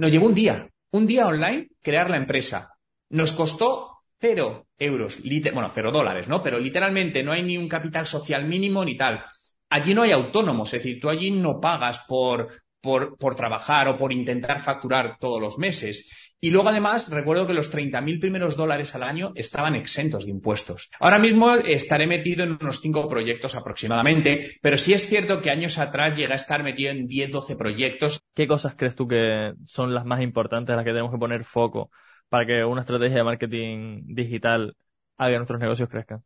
[0.00, 2.72] Nos llevó un día, un día online crear la empresa.
[3.10, 5.18] Nos costó cero euros,
[5.52, 6.42] bueno, cero dólares, ¿no?
[6.42, 9.22] Pero literalmente no hay ni un capital social mínimo ni tal.
[9.68, 12.48] Allí no hay autónomos, es decir, tú allí no pagas por,
[12.80, 16.29] por, por trabajar o por intentar facturar todos los meses.
[16.42, 20.88] Y luego, además, recuerdo que los 30.000 primeros dólares al año estaban exentos de impuestos.
[20.98, 25.76] Ahora mismo estaré metido en unos cinco proyectos aproximadamente, pero sí es cierto que años
[25.76, 28.20] atrás llegué a estar metido en 10, 12 proyectos.
[28.34, 31.90] ¿Qué cosas crees tú que son las más importantes, las que tenemos que poner foco
[32.30, 34.76] para que una estrategia de marketing digital
[35.18, 36.22] haga que nuestros negocios crezcan?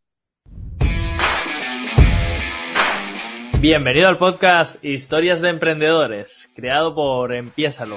[3.60, 7.96] Bienvenido al podcast Historias de Emprendedores, creado por Empiésalo.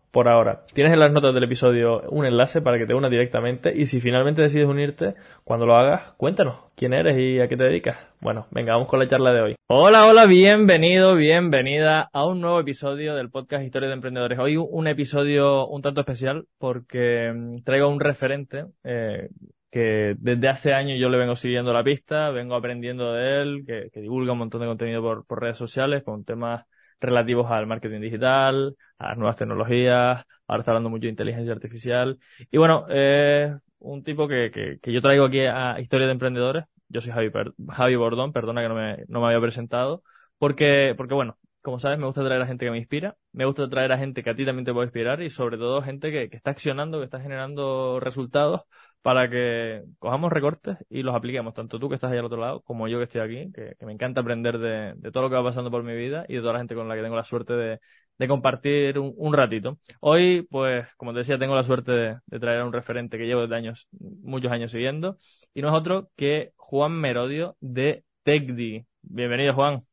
[0.11, 0.65] por ahora.
[0.73, 4.01] Tienes en las notas del episodio un enlace para que te unas directamente y si
[4.01, 7.97] finalmente decides unirte, cuando lo hagas, cuéntanos quién eres y a qué te dedicas.
[8.19, 9.55] Bueno, venga, vamos con la charla de hoy.
[9.67, 14.37] Hola, hola, bienvenido, bienvenida a un nuevo episodio del podcast Historia de Emprendedores.
[14.37, 19.29] Hoy un episodio un tanto especial porque mm, traigo un referente eh,
[19.71, 24.01] que desde hace años yo le vengo siguiendo la pista, vengo aprendiendo de él, que,
[24.01, 26.65] divulga un montón de contenido por, por redes sociales con temas
[27.01, 32.19] relativos al marketing digital, a las nuevas tecnologías, ahora está hablando mucho de inteligencia artificial.
[32.51, 36.65] Y bueno, eh, un tipo que, que, que, yo traigo aquí a Historia de Emprendedores.
[36.87, 37.31] Yo soy Javi,
[37.69, 40.03] Javi Bordón, perdona que no me, no me había presentado.
[40.37, 43.69] Porque, porque bueno, como sabes, me gusta traer a gente que me inspira, me gusta
[43.69, 46.29] traer a gente que a ti también te puede inspirar y sobre todo gente que,
[46.29, 48.61] que está accionando, que está generando resultados
[49.01, 52.61] para que cojamos recortes y los apliquemos, tanto tú que estás ahí al otro lado
[52.61, 55.43] como yo que estoy aquí, que, me encanta aprender de, de, todo lo que va
[55.43, 57.53] pasando por mi vida y de toda la gente con la que tengo la suerte
[57.53, 57.79] de,
[58.17, 59.79] de compartir un, un, ratito.
[59.99, 63.25] Hoy, pues, como te decía, tengo la suerte de, de, traer a un referente que
[63.25, 65.17] llevo desde años, muchos años siguiendo,
[65.53, 68.85] y no es otro que Juan Merodio de TechDi.
[69.01, 69.83] Bienvenido, Juan.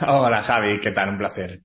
[0.00, 1.08] Hola, Javi, ¿qué tal?
[1.10, 1.62] Un placer.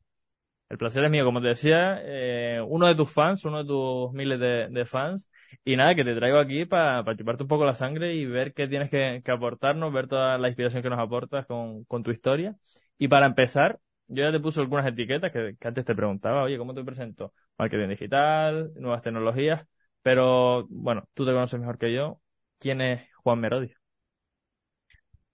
[0.70, 4.14] El placer es mío, como te decía, eh, uno de tus fans, uno de tus
[4.14, 5.28] miles de, de fans,
[5.64, 8.68] y nada, que te traigo aquí para chuparte un poco la sangre y ver qué
[8.68, 12.56] tienes que, que aportarnos, ver toda la inspiración que nos aportas con, con, tu historia.
[12.98, 16.58] Y para empezar, yo ya te puse algunas etiquetas que, que antes te preguntaba, oye,
[16.58, 17.34] ¿cómo te presento?
[17.58, 19.66] Marketing digital, nuevas tecnologías,
[20.02, 22.22] pero bueno, tú te conoces mejor que yo.
[22.60, 23.79] ¿Quién es Juan Merodio?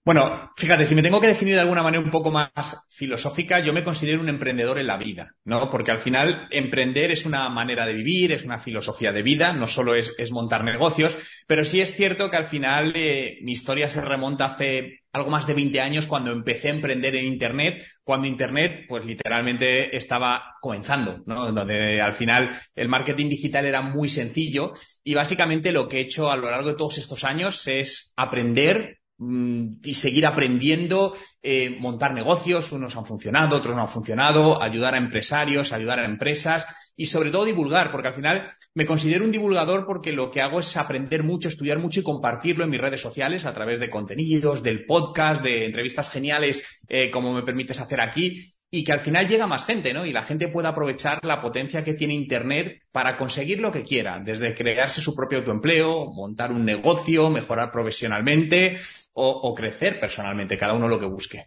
[0.06, 3.72] Bueno, fíjate, si me tengo que definir de alguna manera un poco más filosófica, yo
[3.72, 5.68] me considero un emprendedor en la vida, ¿no?
[5.68, 9.66] Porque al final emprender es una manera de vivir, es una filosofía de vida, no
[9.66, 11.16] solo es, es montar negocios,
[11.48, 15.44] pero sí es cierto que al final eh, mi historia se remonta hace algo más
[15.44, 21.24] de 20 años cuando empecé a emprender en Internet, cuando Internet pues literalmente estaba comenzando,
[21.26, 21.50] ¿no?
[21.50, 24.70] Donde al final el marketing digital era muy sencillo
[25.02, 29.00] y básicamente lo que he hecho a lo largo de todos estos años es aprender
[29.18, 34.98] y seguir aprendiendo, eh, montar negocios, unos han funcionado, otros no han funcionado, ayudar a
[34.98, 36.66] empresarios, ayudar a empresas
[36.96, 40.60] y sobre todo divulgar, porque al final me considero un divulgador porque lo que hago
[40.60, 44.62] es aprender mucho, estudiar mucho y compartirlo en mis redes sociales a través de contenidos,
[44.62, 49.28] del podcast, de entrevistas geniales eh, como me permites hacer aquí y que al final
[49.28, 50.04] llega más gente, ¿no?
[50.04, 54.18] Y la gente pueda aprovechar la potencia que tiene Internet para conseguir lo que quiera,
[54.18, 58.76] desde crearse su propio autoempleo, montar un negocio, mejorar profesionalmente
[59.18, 61.46] o, crecer personalmente, cada uno lo que busque.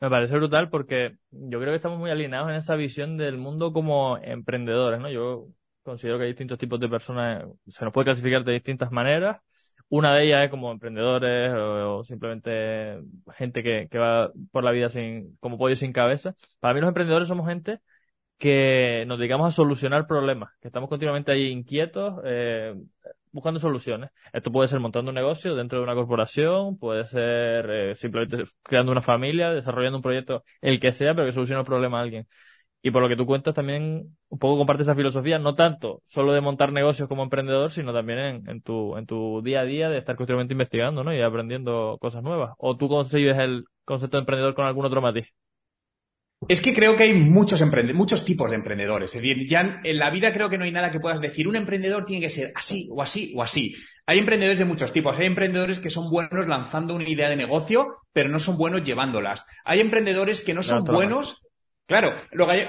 [0.00, 3.74] Me parece brutal porque yo creo que estamos muy alineados en esa visión del mundo
[3.74, 5.10] como emprendedores, ¿no?
[5.10, 5.48] Yo
[5.82, 9.42] considero que hay distintos tipos de personas, se nos puede clasificar de distintas maneras.
[9.90, 13.02] Una de ellas es como emprendedores o, simplemente
[13.36, 16.34] gente que, que, va por la vida sin, como pollo sin cabeza.
[16.58, 17.80] Para mí los emprendedores somos gente
[18.38, 22.74] que nos dedicamos a solucionar problemas, que estamos continuamente ahí inquietos, eh,
[23.32, 24.10] buscando soluciones.
[24.32, 28.92] Esto puede ser montando un negocio dentro de una corporación, puede ser eh, simplemente creando
[28.92, 32.26] una familia, desarrollando un proyecto, el que sea, pero que solucione el problema a alguien.
[32.82, 36.32] Y por lo que tú cuentas también un poco comparte esa filosofía, no tanto solo
[36.32, 39.98] de montar negocios como emprendedor, sino también en, tu, en tu día a día de
[39.98, 41.14] estar constantemente investigando ¿no?
[41.14, 42.54] y aprendiendo cosas nuevas.
[42.58, 45.26] ¿O tú consigues el concepto de emprendedor con algún otro matiz?
[46.48, 47.62] Es que creo que hay muchos,
[47.94, 49.14] muchos tipos de emprendedores.
[49.14, 51.46] Es decir, ya en la vida creo que no hay nada que puedas decir.
[51.46, 53.74] Un emprendedor tiene que ser así o así o así.
[54.06, 55.18] Hay emprendedores de muchos tipos.
[55.18, 59.44] Hay emprendedores que son buenos lanzando una idea de negocio, pero no son buenos llevándolas.
[59.64, 61.42] Hay emprendedores que no son buenos
[61.90, 62.14] Claro,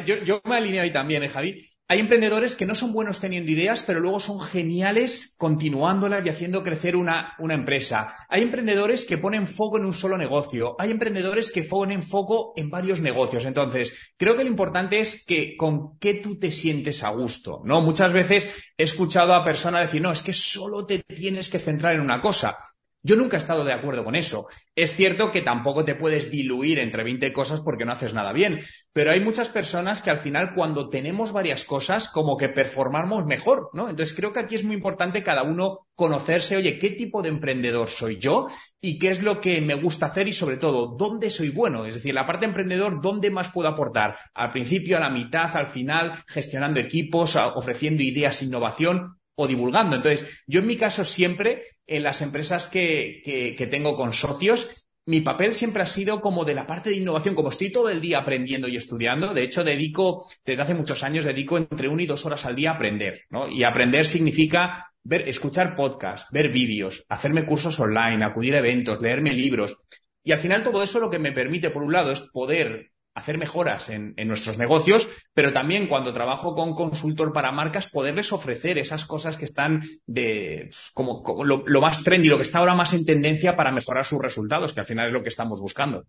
[0.03, 1.69] yo, yo, me alineo ahí también, ¿eh, Javi.
[1.91, 6.63] Hay emprendedores que no son buenos teniendo ideas, pero luego son geniales continuándolas y haciendo
[6.63, 8.15] crecer una, una, empresa.
[8.29, 10.77] Hay emprendedores que ponen foco en un solo negocio.
[10.79, 13.43] Hay emprendedores que ponen foco en varios negocios.
[13.43, 17.81] Entonces, creo que lo importante es que con qué tú te sientes a gusto, ¿no?
[17.81, 21.95] Muchas veces he escuchado a personas decir, no, es que solo te tienes que centrar
[21.95, 22.70] en una cosa.
[23.03, 24.47] Yo nunca he estado de acuerdo con eso.
[24.75, 28.59] Es cierto que tampoco te puedes diluir entre 20 cosas porque no haces nada bien,
[28.93, 33.69] pero hay muchas personas que al final cuando tenemos varias cosas como que performamos mejor,
[33.73, 33.89] ¿no?
[33.89, 37.89] Entonces creo que aquí es muy importante cada uno conocerse, oye, ¿qué tipo de emprendedor
[37.89, 38.47] soy yo?
[38.79, 40.27] ¿Y qué es lo que me gusta hacer?
[40.27, 41.85] Y sobre todo, ¿dónde soy bueno?
[41.85, 44.17] Es decir, la parte emprendedor, ¿dónde más puedo aportar?
[44.33, 49.95] Al principio, a la mitad, al final, gestionando equipos, ofreciendo ideas, innovación o divulgando.
[49.95, 53.21] Entonces, yo en mi caso siempre, en las empresas que,
[53.57, 57.35] que, tengo con socios, mi papel siempre ha sido como de la parte de innovación,
[57.35, 61.25] como estoy todo el día aprendiendo y estudiando, de hecho dedico, desde hace muchos años,
[61.25, 63.49] dedico entre una y dos horas al día a aprender, ¿no?
[63.49, 69.33] Y aprender significa ver, escuchar podcasts, ver vídeos, hacerme cursos online, acudir a eventos, leerme
[69.33, 69.77] libros.
[70.23, 73.37] Y al final todo eso lo que me permite, por un lado, es poder hacer
[73.37, 79.05] mejoras en, nuestros negocios, pero también cuando trabajo con consultor para marcas, poderles ofrecer esas
[79.05, 83.55] cosas que están de como, lo, más trendy, lo que está ahora más en tendencia
[83.55, 86.05] para mejorar sus resultados, que al final es lo que estamos buscando.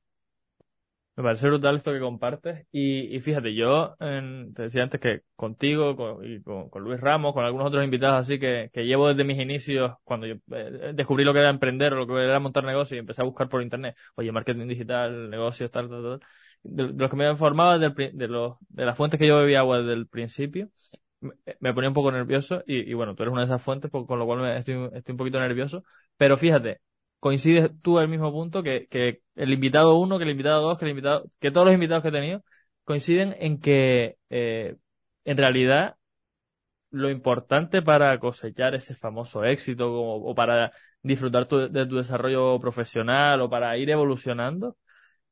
[1.14, 2.66] Me parece brutal esto que compartes.
[2.72, 7.66] Y, fíjate, yo te decía antes que contigo con, y con, Luis Ramos, con algunos
[7.66, 11.50] otros invitados así que, llevo desde mis inicios, cuando yo eh, descubrí lo que era
[11.50, 15.28] emprender lo que era montar negocio y empecé a buscar por internet, oye, marketing digital,
[15.28, 16.28] negocios, tal, tal, tal
[16.62, 17.88] de, los que me informaba de,
[18.28, 20.68] los, de las fuentes que yo bebía agua desde el principio,
[21.60, 24.26] me, ponía un poco nervioso y, bueno, tú eres una de esas fuentes, con lo
[24.26, 25.84] cual estoy, estoy un poquito nervioso.
[26.16, 26.80] Pero fíjate,
[27.20, 30.84] coincides tú al mismo punto que, que el invitado uno, que el invitado dos, que
[30.84, 32.42] el invitado, que todos los invitados que he tenido
[32.84, 34.76] coinciden en que eh,
[35.24, 35.96] en realidad
[36.90, 40.72] lo importante para cosechar ese famoso éxito o, o para
[41.02, 44.76] disfrutar de tu desarrollo profesional o para ir evolucionando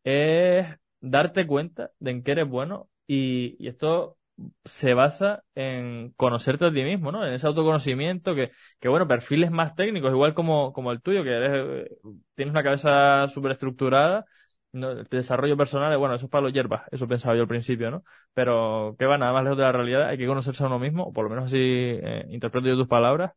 [0.05, 0.67] es
[1.01, 4.17] darte cuenta de en qué eres bueno y, y esto
[4.65, 7.27] se basa en conocerte a ti mismo, ¿no?
[7.27, 8.51] En ese autoconocimiento que,
[8.81, 11.89] que bueno, perfiles más técnicos, igual como, como el tuyo, que eres,
[12.35, 14.25] tienes una cabeza súper estructurada,
[14.73, 17.91] no, el desarrollo personal, bueno, eso es para los hierbas, eso pensaba yo al principio,
[17.91, 18.05] ¿no?
[18.33, 21.05] Pero que va nada más lejos de la realidad, hay que conocerse a uno mismo,
[21.05, 23.33] o por lo menos así eh, interpreto yo tus palabras,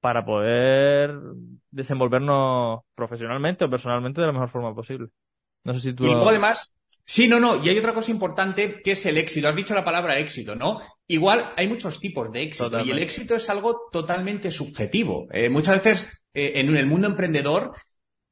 [0.00, 1.14] para poder
[1.70, 5.08] desenvolvernos profesionalmente o personalmente de la mejor forma posible.
[5.64, 6.04] No sé si tú.
[6.04, 7.62] Y luego, además, sí, no, no.
[7.64, 9.48] Y hay otra cosa importante que es el éxito.
[9.48, 10.80] Has dicho la palabra éxito, ¿no?
[11.06, 15.26] Igual hay muchos tipos de éxito y el éxito es algo totalmente subjetivo.
[15.32, 17.72] Eh, muchas veces eh, en el mundo emprendedor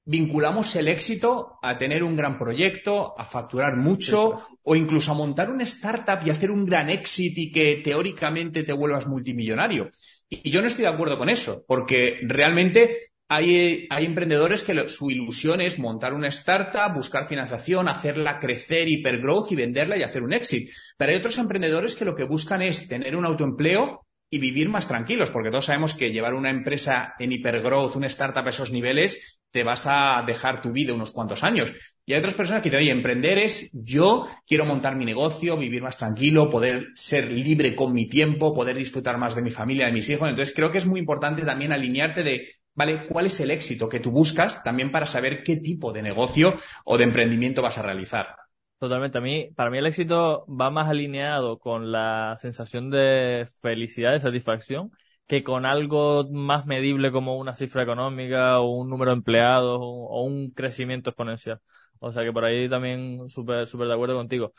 [0.04, 5.50] vinculamos el éxito a tener un gran proyecto, a facturar mucho o incluso a montar
[5.50, 9.90] una startup y hacer un gran éxito y que teóricamente te vuelvas multimillonario.
[10.28, 15.62] Y yo no estoy de acuerdo con eso, porque realmente hay, emprendedores que su ilusión
[15.62, 20.70] es montar una startup, buscar financiación, hacerla crecer, hipergrowth y venderla y hacer un éxito.
[20.98, 24.86] Pero hay otros emprendedores que lo que buscan es tener un autoempleo y vivir más
[24.86, 29.40] tranquilos, porque todos sabemos que llevar una empresa en hipergrowth, una startup a esos niveles,
[29.50, 31.72] te vas a dejar tu vida unos cuantos años.
[32.04, 35.82] Y hay otras personas que dicen, oye, emprender es yo quiero montar mi negocio, vivir
[35.82, 39.92] más tranquilo, poder ser libre con mi tiempo, poder disfrutar más de mi familia, de
[39.92, 40.28] mis hijos.
[40.28, 43.06] Entonces creo que es muy importante también alinearte de ¿vale?
[43.06, 46.98] ¿Cuál es el éxito que tú buscas también para saber qué tipo de negocio o
[46.98, 48.36] de emprendimiento vas a realizar?
[48.78, 49.18] Totalmente.
[49.18, 54.18] A mí, para mí el éxito va más alineado con la sensación de felicidad, de
[54.18, 54.90] satisfacción,
[55.28, 60.24] que con algo más medible como una cifra económica o un número de empleados o
[60.24, 61.60] un crecimiento exponencial.
[62.00, 64.52] O sea que por ahí también súper súper de acuerdo contigo.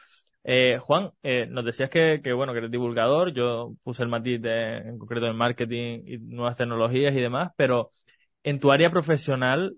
[0.46, 4.42] Eh, Juan, eh, nos decías que, que, bueno, que eres divulgador, yo puse el matiz
[4.42, 7.90] de, en concreto en marketing y nuevas tecnologías y demás, pero
[8.44, 9.78] en tu área profesional,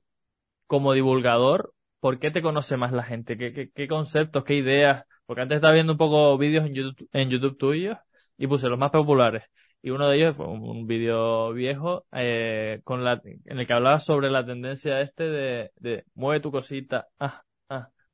[0.67, 3.37] como divulgador, ¿por qué te conoce más la gente?
[3.37, 5.05] ¿Qué, qué, conceptos, qué ideas?
[5.25, 7.97] Porque antes estaba viendo un poco vídeos en YouTube, en YouTube tuyos
[8.37, 9.43] y puse los más populares.
[9.81, 13.99] Y uno de ellos fue un, vídeo viejo eh, con la, en el que hablaba
[13.99, 17.44] sobre la tendencia este de, de mueve tu cosita, ah,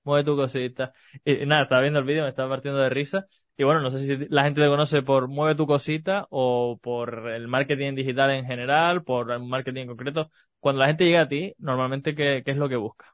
[0.03, 0.93] mueve tu cosita.
[1.23, 3.25] Y, nada, estaba viendo el vídeo, me estaba partiendo de risa.
[3.57, 7.29] Y bueno, no sé si la gente te conoce por mueve tu cosita o por
[7.29, 10.31] el marketing digital en general, por el marketing en concreto.
[10.59, 13.05] Cuando la gente llega a ti, normalmente, ¿qué, qué es lo que busca?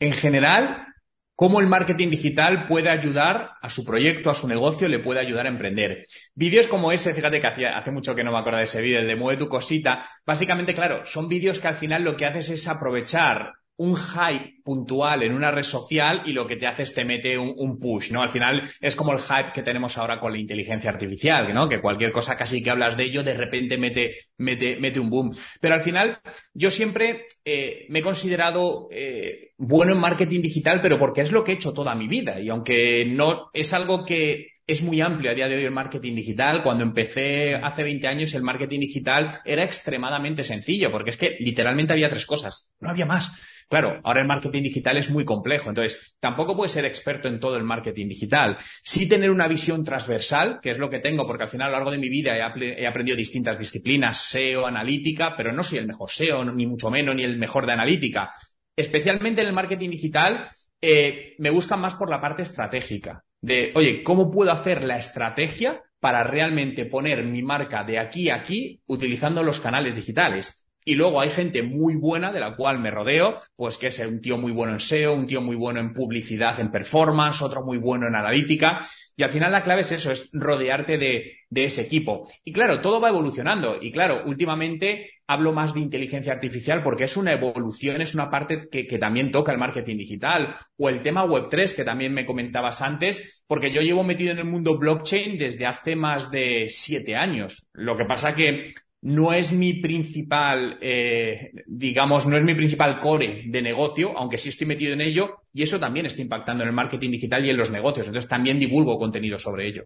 [0.00, 0.86] En general,
[1.34, 5.46] cómo el marketing digital puede ayudar a su proyecto, a su negocio, le puede ayudar
[5.46, 6.04] a emprender.
[6.34, 9.04] Vídeos como ese, fíjate que hace, hace mucho que no me acuerdo de ese vídeo,
[9.04, 10.04] de Mueve tu cosita.
[10.26, 15.22] Básicamente, claro, son vídeos que al final lo que haces es aprovechar un hype puntual
[15.22, 18.22] en una red social y lo que te hace es te mete un, push, ¿no?
[18.22, 21.68] Al final es como el hype que tenemos ahora con la inteligencia artificial, ¿no?
[21.68, 25.34] Que cualquier cosa casi que hablas de ello de repente mete, mete, mete un boom.
[25.60, 26.20] Pero al final
[26.54, 31.42] yo siempre eh, me he considerado eh, bueno en marketing digital, pero porque es lo
[31.42, 35.30] que he hecho toda mi vida y aunque no es algo que es muy amplio
[35.30, 36.62] a día de hoy el marketing digital.
[36.62, 41.92] Cuando empecé hace 20 años, el marketing digital era extremadamente sencillo, porque es que literalmente
[41.92, 43.32] había tres cosas, no había más.
[43.72, 47.56] Claro, ahora el marketing digital es muy complejo, entonces tampoco puedes ser experto en todo
[47.56, 48.58] el marketing digital.
[48.84, 51.76] Sí tener una visión transversal, que es lo que tengo, porque al final a lo
[51.76, 56.10] largo de mi vida he, aprendido distintas disciplinas, SEO, analítica, pero no soy el mejor
[56.10, 58.30] SEO, ni mucho menos, ni el mejor de analítica.
[58.76, 64.02] Especialmente en el marketing digital, eh, me buscan más por la parte estratégica de, oye,
[64.02, 69.42] ¿cómo puedo hacer la estrategia para realmente poner mi marca de aquí a aquí utilizando
[69.42, 70.61] los canales digitales?
[70.84, 74.20] Y luego hay gente muy buena de la cual me rodeo, pues que es un
[74.20, 77.78] tío muy bueno en SEO, un tío muy bueno en publicidad, en performance, otro muy
[77.78, 78.80] bueno en analítica.
[79.14, 82.26] Y al final la clave es eso, es rodearte de, ese equipo.
[82.44, 83.76] Y claro, todo va evolucionando.
[83.80, 88.68] Y claro, últimamente hablo más de inteligencia artificial porque es una evolución, es una parte
[88.70, 90.54] que, que también toca el marketing digital.
[90.78, 94.46] O el tema Web3 que también me comentabas antes, porque yo llevo metido en el
[94.46, 97.68] mundo blockchain desde hace más de siete años.
[97.74, 103.42] Lo que pasa que no es mi principal, eh, digamos, no es mi principal core
[103.46, 106.74] de negocio, aunque sí estoy metido en ello, y eso también está impactando en el
[106.74, 108.06] marketing digital y en los negocios.
[108.06, 109.84] Entonces también divulgo contenido sobre ello.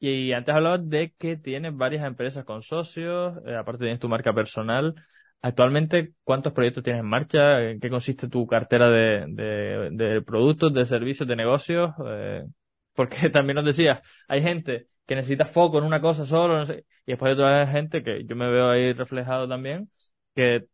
[0.00, 4.34] Y antes hablabas de que tienes varias empresas con socios, eh, aparte tienes tu marca
[4.34, 4.96] personal.
[5.40, 7.60] Actualmente, ¿cuántos proyectos tienes en marcha?
[7.70, 11.92] ¿En qué consiste tu cartera de, de, productos, de servicios, de negocios?
[12.04, 12.42] Eh,
[12.94, 16.84] porque también nos decías, hay gente que necesita foco en una cosa solo, no sé,
[17.06, 19.90] y después hay otra gente que yo me veo ahí reflejado también,
[20.34, 20.66] que,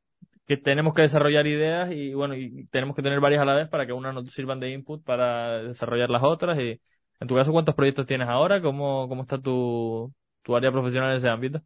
[0.47, 3.69] que tenemos que desarrollar ideas y bueno, y tenemos que tener varias a la vez
[3.69, 6.81] para que unas nos sirvan de input para desarrollar las otras y
[7.21, 8.63] en tu caso, ¿cuántos proyectos tienes ahora?
[8.63, 11.61] ¿Cómo, cómo está tu, tu área profesional en ese ámbito?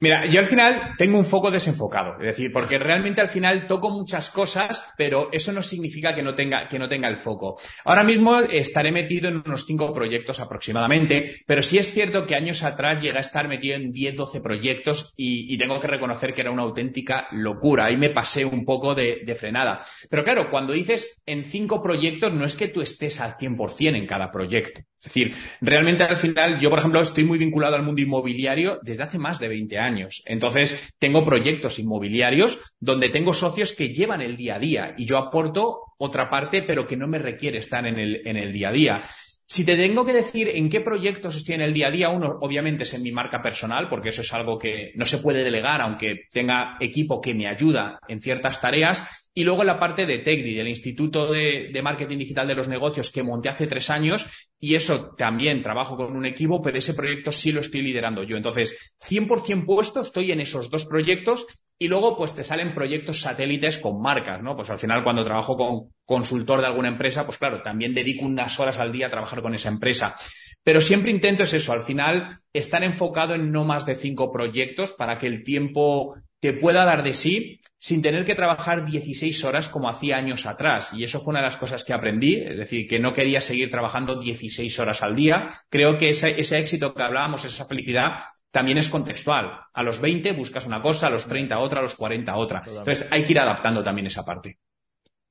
[0.00, 3.90] Mira, yo al final tengo un foco desenfocado, es decir, porque realmente al final toco
[3.90, 7.58] muchas cosas, pero eso no significa que no tenga, que no tenga el foco.
[7.84, 12.62] Ahora mismo estaré metido en unos cinco proyectos aproximadamente, pero sí es cierto que años
[12.62, 16.52] atrás llegué a estar metido en 10, 12 proyectos y, tengo que reconocer que era
[16.52, 17.86] una auténtica locura.
[17.86, 19.84] Ahí me pasé un poco de, de frenada.
[20.08, 24.06] Pero claro, cuando dices en cinco proyectos, no es que tú estés al 100% en
[24.06, 24.82] cada proyecto.
[25.00, 29.04] Es decir, realmente al final, yo por ejemplo estoy muy vinculado al mundo inmobiliario desde
[29.04, 30.22] hace más de 20 años.
[30.26, 35.18] Entonces, tengo proyectos inmobiliarios donde tengo socios que llevan el día a día y yo
[35.18, 38.72] aporto otra parte, pero que no me requiere estar en el, en el día a
[38.72, 39.02] día.
[39.50, 42.36] Si te tengo que decir en qué proyectos estoy en el día a día, uno
[42.42, 45.80] obviamente es en mi marca personal, porque eso es algo que no se puede delegar,
[45.80, 49.27] aunque tenga equipo que me ayuda en ciertas tareas.
[49.38, 53.22] Y luego la parte de TECDI, del Instituto de, Marketing Digital de los Negocios que
[53.22, 54.26] monté hace tres años,
[54.58, 58.36] y eso también trabajo con un equipo, pero ese proyecto sí lo estoy liderando yo.
[58.36, 61.46] Entonces, 100% puesto estoy en esos dos proyectos
[61.78, 64.56] y luego pues te salen proyectos satélites con marcas, ¿no?
[64.56, 68.58] Pues al final cuando trabajo con consultor de alguna empresa, pues claro, también dedico unas
[68.58, 70.16] horas al día a trabajar con esa empresa.
[70.64, 74.90] Pero siempre intento es eso, al final estar enfocado en no más de cinco proyectos
[74.90, 79.68] para que el tiempo te pueda dar de sí sin tener que trabajar 16 horas
[79.68, 80.92] como hacía años atrás.
[80.94, 83.70] Y eso fue una de las cosas que aprendí, es decir, que no quería seguir
[83.70, 85.50] trabajando 16 horas al día.
[85.68, 88.20] Creo que ese, ese éxito que hablábamos, esa felicidad,
[88.50, 89.60] también es contextual.
[89.72, 92.62] A los 20 buscas una cosa, a los 30 otra, a los 40 otra.
[92.66, 94.58] Entonces hay que ir adaptando también esa parte.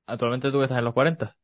[0.05, 1.35] ¿Actualmente tú estás en los 40?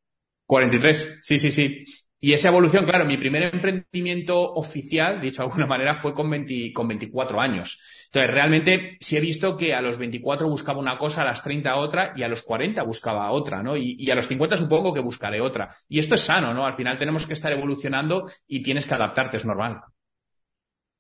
[0.46, 1.84] 43, sí, sí, sí.
[2.24, 6.32] Y esa evolución, claro, mi primer emprendimiento oficial, dicho de alguna manera, fue con,
[6.74, 8.06] con 24 años.
[8.06, 11.76] Entonces, realmente sí he visto que a los 24 buscaba una cosa, a las 30
[11.76, 13.76] otra y a los 40 buscaba otra, ¿no?
[13.76, 15.76] Y, y, a los 50 supongo que buscaré otra.
[15.90, 16.66] Y esto es sano, ¿no?
[16.66, 19.82] Al final tenemos que estar evolucionando y tienes que adaptarte, es normal.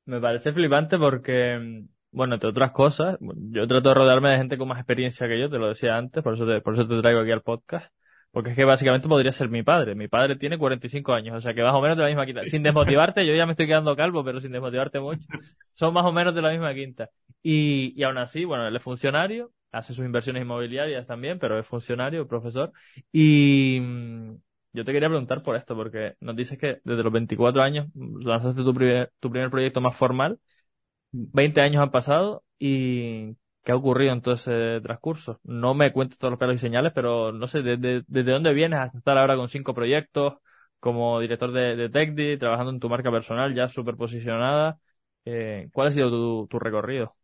[0.03, 4.67] Me parece flipante porque, bueno, entre otras cosas, yo trato de rodearme de gente con
[4.67, 7.21] más experiencia que yo, te lo decía antes, por eso te, por eso te traigo
[7.21, 7.93] aquí al podcast
[8.33, 9.93] porque es que básicamente podría ser mi padre.
[9.93, 12.43] Mi padre tiene 45 años, o sea que más o menos de la misma quinta.
[12.45, 15.23] Sin desmotivarte, yo ya me estoy quedando calvo, pero sin desmotivarte mucho.
[15.75, 17.11] Son más o menos de la misma quinta.
[17.43, 21.67] Y, y aún así, bueno, él es funcionario, hace sus inversiones inmobiliarias también, pero es
[21.67, 22.71] funcionario, profesor.
[23.11, 24.33] Y mm,
[24.73, 28.63] yo te quería preguntar por esto, porque nos dices que desde los 24 años lanzaste
[28.63, 30.39] tu primer, tu primer proyecto más formal.
[31.11, 35.39] 20 años han pasado y ¿Qué ha ocurrido en todo ese transcurso?
[35.43, 38.97] No me cuentes todos los pelos y señales, pero no sé, ¿desde, dónde vienes hasta
[38.97, 40.33] estar ahora con cinco proyectos,
[40.79, 44.79] como director de, de trabajando en tu marca personal ya súper posicionada?
[45.23, 47.15] Eh, ¿Cuál ha sido tu, recorrido?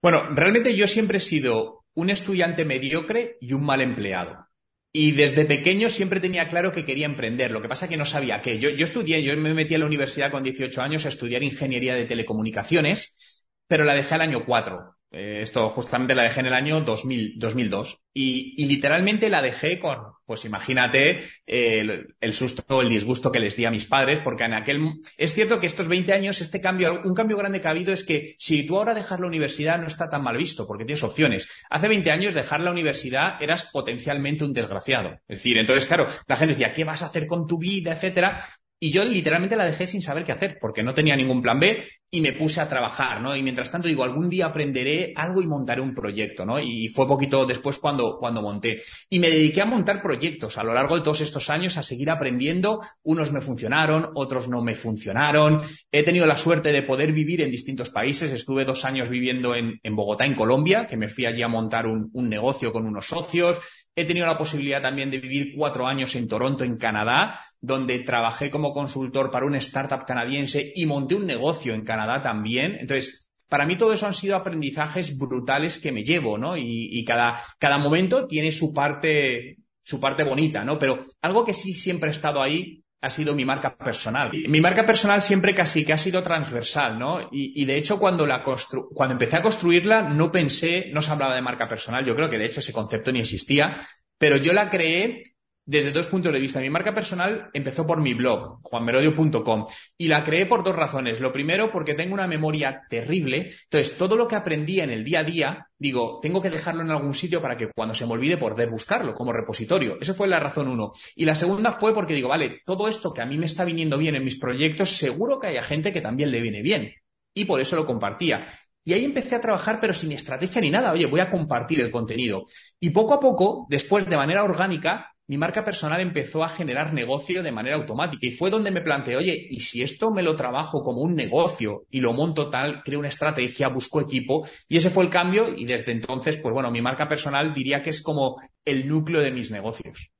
[0.00, 4.46] Bueno, realmente yo siempre he sido un estudiante mediocre y un mal empleado.
[4.92, 7.50] Y desde pequeño siempre tenía claro que quería emprender.
[7.50, 8.60] Lo que pasa que no sabía qué.
[8.60, 11.96] Yo, yo estudié, yo me metí a la universidad con 18 años a estudiar ingeniería
[11.96, 14.96] de telecomunicaciones, pero la dejé al año 4.
[15.12, 19.80] Eh, esto justamente la dejé en el año 2000, 2002 y, y literalmente la dejé
[19.80, 24.44] con, pues imagínate el, el, susto, el disgusto que les di a mis padres, porque
[24.44, 27.72] en aquel, es cierto que estos 20 años, este cambio, un cambio grande que ha
[27.72, 30.84] habido es que si tú ahora dejas la universidad no está tan mal visto, porque
[30.84, 31.48] tienes opciones.
[31.68, 35.14] Hace 20 años dejar la universidad eras potencialmente un desgraciado.
[35.26, 38.46] Es decir, entonces claro, la gente decía, ¿qué vas a hacer con tu vida, etcétera?
[38.82, 41.84] Y yo literalmente la dejé sin saber qué hacer, porque no tenía ningún plan B
[42.10, 43.36] y me puse a trabajar, ¿no?
[43.36, 46.58] Y mientras tanto digo, algún día aprenderé algo y montaré un proyecto, ¿no?
[46.58, 48.82] Y fue poquito después cuando, cuando monté.
[49.10, 52.08] Y me dediqué a montar proyectos a lo largo de todos estos años, a seguir
[52.08, 52.80] aprendiendo.
[53.02, 55.60] Unos me funcionaron, otros no me funcionaron.
[55.92, 58.32] He tenido la suerte de poder vivir en distintos países.
[58.32, 61.86] Estuve dos años viviendo en, en Bogotá, en Colombia, que me fui allí a montar
[61.86, 63.60] un, un negocio con unos socios.
[63.96, 68.50] He tenido la posibilidad también de vivir cuatro años en Toronto, en Canadá, donde trabajé
[68.50, 72.76] como consultor para una startup canadiense y monté un negocio en Canadá también.
[72.80, 76.56] Entonces, para mí todo eso han sido aprendizajes brutales que me llevo, ¿no?
[76.56, 80.78] Y, cada, cada momento tiene su parte, su parte bonita, ¿no?
[80.78, 84.30] Pero algo que sí siempre ha estado ahí ha sido mi marca personal.
[84.48, 87.28] Mi marca personal siempre casi que ha sido transversal, ¿no?
[87.32, 91.34] Y, de hecho cuando la constru cuando empecé a construirla no pensé, no se hablaba
[91.34, 93.74] de marca personal, yo creo que de hecho ese concepto ni existía,
[94.18, 95.22] pero yo la creé
[95.70, 96.58] desde dos puntos de vista.
[96.58, 101.20] Mi marca personal empezó por mi blog, juanmerodio.com, y la creé por dos razones.
[101.20, 103.52] Lo primero, porque tengo una memoria terrible.
[103.64, 106.90] Entonces, todo lo que aprendí en el día a día, digo, tengo que dejarlo en
[106.90, 109.96] algún sitio para que cuando se me olvide poder buscarlo como repositorio.
[110.00, 110.90] Esa fue la razón uno.
[111.14, 113.96] Y la segunda fue porque digo, vale, todo esto que a mí me está viniendo
[113.96, 116.94] bien en mis proyectos, seguro que haya gente que también le viene bien.
[117.32, 118.44] Y por eso lo compartía.
[118.84, 120.90] Y ahí empecé a trabajar, pero sin estrategia ni nada.
[120.90, 122.46] Oye, voy a compartir el contenido.
[122.80, 127.40] Y poco a poco, después, de manera orgánica, mi marca personal empezó a generar negocio
[127.40, 130.82] de manera automática y fue donde me planteé, oye, ¿y si esto me lo trabajo
[130.82, 134.44] como un negocio y lo monto tal, creo una estrategia, busco equipo?
[134.66, 137.90] Y ese fue el cambio y desde entonces, pues bueno, mi marca personal diría que
[137.90, 140.10] es como el núcleo de mis negocios.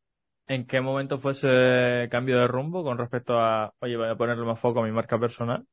[0.47, 4.47] ¿En qué momento fue ese cambio de rumbo con respecto a, oye, voy a ponerle
[4.47, 5.67] más foco a mi marca personal?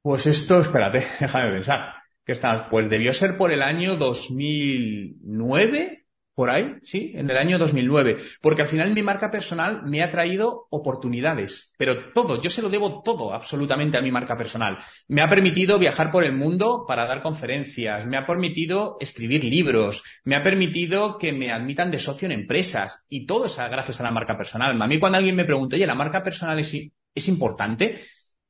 [0.00, 1.96] Pues esto, espérate, déjame pensar.
[2.24, 2.70] ¿Qué está?
[2.70, 6.01] Pues debió ser por el año 2009
[6.34, 10.08] por ahí, sí, en el año 2009, porque al final mi marca personal me ha
[10.08, 14.78] traído oportunidades, pero todo, yo se lo debo todo absolutamente a mi marca personal.
[15.08, 20.02] Me ha permitido viajar por el mundo para dar conferencias, me ha permitido escribir libros,
[20.24, 24.04] me ha permitido que me admitan de socio en empresas y todo es gracias a
[24.04, 24.80] la marca personal.
[24.80, 26.74] A mí cuando alguien me pregunta, oye, ¿la marca personal es,
[27.14, 28.00] es importante?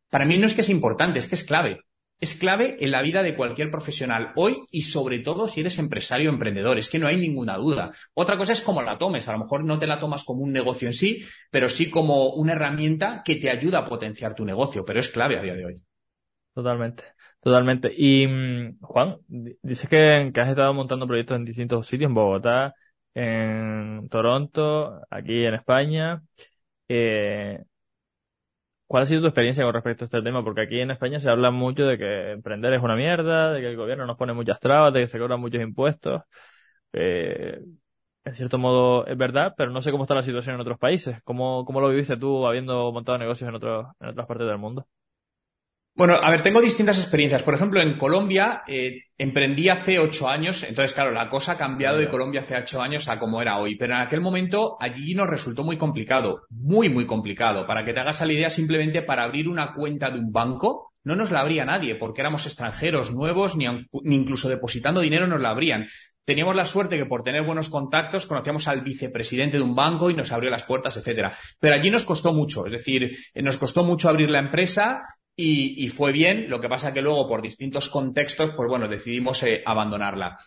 [0.09, 1.81] Para mí no es que es importante, es que es clave
[2.23, 6.31] es clave en la vida de cualquier profesional hoy y sobre todo si eres empresario
[6.31, 6.79] o emprendedor.
[6.79, 7.91] Es que no hay ninguna duda.
[8.15, 9.29] Otra cosa es cómo la tomes.
[9.29, 12.29] A lo mejor no te la tomas como un negocio en sí, pero sí como
[12.35, 15.67] una herramienta que te ayuda a potenciar tu negocio, pero es clave a día de
[15.67, 15.85] hoy.
[16.55, 17.03] Totalmente,
[17.41, 17.93] totalmente.
[17.93, 22.73] Y mm, Juan, dices que, has estado montando proyectos en distintos sitios, en Bogotá,
[23.15, 26.23] en Toronto, aquí en España.
[26.87, 27.65] Eh,
[28.93, 30.45] ¿Cuál ha sido tu experiencia con respecto a este tema?
[30.45, 33.69] Porque aquí en España se habla mucho de que emprender es una mierda, de que
[33.69, 36.21] el gobierno nos pone muchas trabas, de que se cobran muchos impuestos.
[36.93, 37.59] Eh,
[38.25, 41.23] en cierto modo es verdad, pero no sé cómo está la situación en otros países.
[41.25, 44.87] ¿Cómo, cómo lo viviste tú habiendo montado negocios en, otros en otras partes del mundo?
[45.95, 47.43] Bueno, a ver, tengo distintas experiencias.
[47.43, 51.99] Por ejemplo, en Colombia eh, emprendí hace ocho años, entonces, claro, la cosa ha cambiado
[51.99, 55.29] de Colombia hace ocho años a como era hoy, pero en aquel momento allí nos
[55.29, 57.67] resultó muy complicado, muy, muy complicado.
[57.67, 61.15] Para que te hagas la idea, simplemente para abrir una cuenta de un banco, no
[61.15, 65.51] nos la abría nadie, porque éramos extranjeros nuevos, ni, ni incluso depositando dinero nos la
[65.51, 65.87] abrían.
[66.25, 70.15] Teníamos la suerte que por tener buenos contactos conocíamos al vicepresidente de un banco y
[70.15, 71.33] nos abrió las puertas, etcétera.
[71.61, 75.01] Pero allí nos costó mucho, es decir, nos costó mucho abrir la empresa
[75.35, 79.63] y, fue bien, lo que pasa que luego por distintos contextos, pues bueno, decidimos eh,
[79.65, 80.39] abandonarla.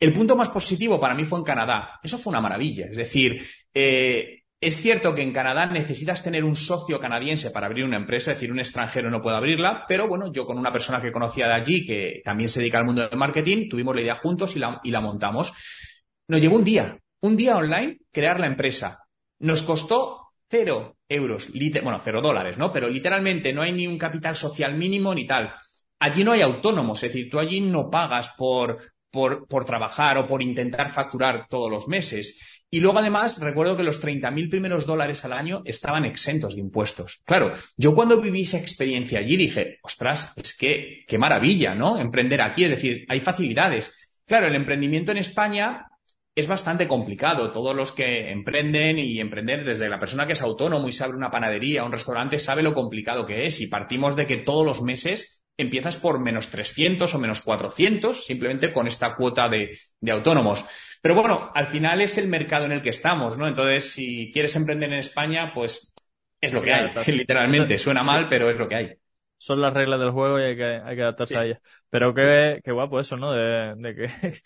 [0.00, 2.00] El punto más positivo para mí fue en Canadá.
[2.02, 2.86] Eso fue una maravilla.
[2.86, 3.40] Es decir,
[3.72, 8.32] eh, es cierto que en Canadá necesitas tener un socio canadiense para abrir una empresa,
[8.32, 11.46] es decir, un extranjero no puede abrirla, pero bueno, yo con una persona que conocía
[11.46, 14.58] de allí, que también se dedica al mundo del marketing, tuvimos la idea juntos y
[14.58, 15.52] la, y la montamos.
[16.28, 19.04] Nos llevó un día, un día online, crear la empresa.
[19.40, 20.21] Nos costó
[20.52, 21.48] cero euros,
[21.82, 22.70] bueno, cero dólares, ¿no?
[22.74, 25.54] Pero literalmente no hay ni un capital social mínimo ni tal.
[25.98, 28.78] Allí no hay autónomos, es decir, tú allí no pagas por,
[29.10, 32.66] por, por trabajar o por intentar facturar todos los meses.
[32.70, 37.22] Y luego, además, recuerdo que los 30.000 primeros dólares al año estaban exentos de impuestos.
[37.24, 41.98] Claro, yo cuando viví esa experiencia allí dije, ostras, es que qué maravilla, ¿no?
[41.98, 44.20] Emprender aquí, es decir, hay facilidades.
[44.26, 45.86] claro, el emprendimiento en España
[46.34, 47.50] es bastante complicado.
[47.50, 51.16] Todos los que emprenden y emprender desde la persona que es autónomo y se abre
[51.16, 53.60] una panadería, un restaurante, sabe lo complicado que es.
[53.60, 58.72] Y partimos de que todos los meses empiezas por menos 300 o menos 400, simplemente
[58.72, 59.76] con esta cuota de,
[60.10, 60.64] autónomos.
[61.02, 63.46] Pero bueno, al final es el mercado en el que estamos, ¿no?
[63.46, 65.94] Entonces, si quieres emprender en España, pues
[66.40, 67.76] es lo que hay, literalmente.
[67.76, 68.92] Suena mal, pero es lo que hay.
[69.36, 71.58] Son las reglas del juego y hay que, hay que adaptarse a ellas.
[71.90, 73.32] Pero qué, qué guapo eso, ¿no?
[73.32, 74.40] De, de que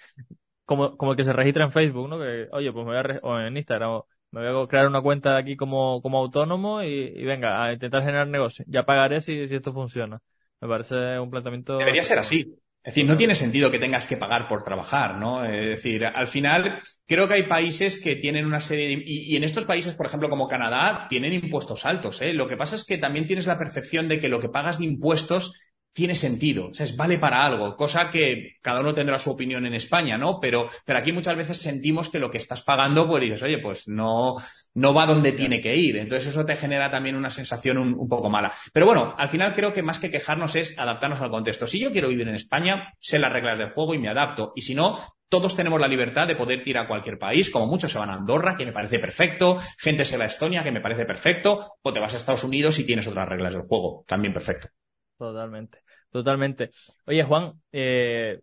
[0.67, 2.19] como, como el que se registra en Facebook, ¿no?
[2.19, 4.03] Que, oye, pues me voy a, o en Instagram,
[4.33, 8.29] me voy a crear una cuenta aquí como, como autónomo y, venga, a intentar generar
[8.29, 8.65] negocio.
[8.69, 10.21] Ya pagaré si, si esto funciona.
[10.61, 11.79] Me parece un planteamiento.
[11.79, 12.59] Debería ser así.
[12.83, 15.45] Es decir, no tiene sentido que tengas que pagar por trabajar, ¿no?
[15.45, 19.03] Es decir, al final, creo que hay países que tienen una serie de...
[19.05, 22.33] Y, y, en estos países, por ejemplo, como Canadá, tienen impuestos altos, ¿eh?
[22.33, 24.85] Lo que pasa es que también tienes la percepción de que lo que pagas de
[24.85, 25.61] impuestos
[25.97, 29.65] tiene sentido, o sea, es, vale para algo, cosa que cada uno tendrá su opinión
[29.65, 30.39] en España, ¿no?
[30.41, 33.89] Pero, pero aquí muchas veces sentimos que lo que estás pagando, pues dices, oye, pues
[33.89, 34.35] no,
[34.75, 35.97] no va donde tiene que ir.
[35.97, 38.53] Entonces eso te genera también una sensación un, un, poco mala.
[38.75, 41.67] Pero bueno, al final creo que más que quejarnos es adaptarnos al contexto.
[41.67, 44.53] Si yo quiero vivir en España, sé las reglas del juego y me adapto.
[44.55, 47.91] Y si no, todos tenemos la libertad de poder ir a cualquier país, como muchos
[47.91, 50.83] se van a Andorra, que me parece perfecto, gente se va a Estonia, que me
[50.83, 54.35] parece perfecto, o te vas a Estados Unidos y tienes otras reglas del juego, también
[54.35, 54.69] perfecto.
[55.19, 55.86] Totalmente.
[56.17, 56.71] Totalmente.
[57.05, 58.41] Oye, Juan, eh,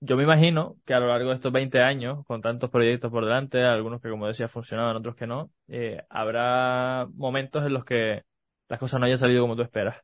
[0.00, 3.24] yo me imagino que a lo largo de estos 20 años, con tantos proyectos por
[3.24, 8.24] delante, algunos que, como decía, funcionaban, otros que no, eh, habrá momentos en los que
[8.68, 9.96] las cosas no hayan salido como tú esperas.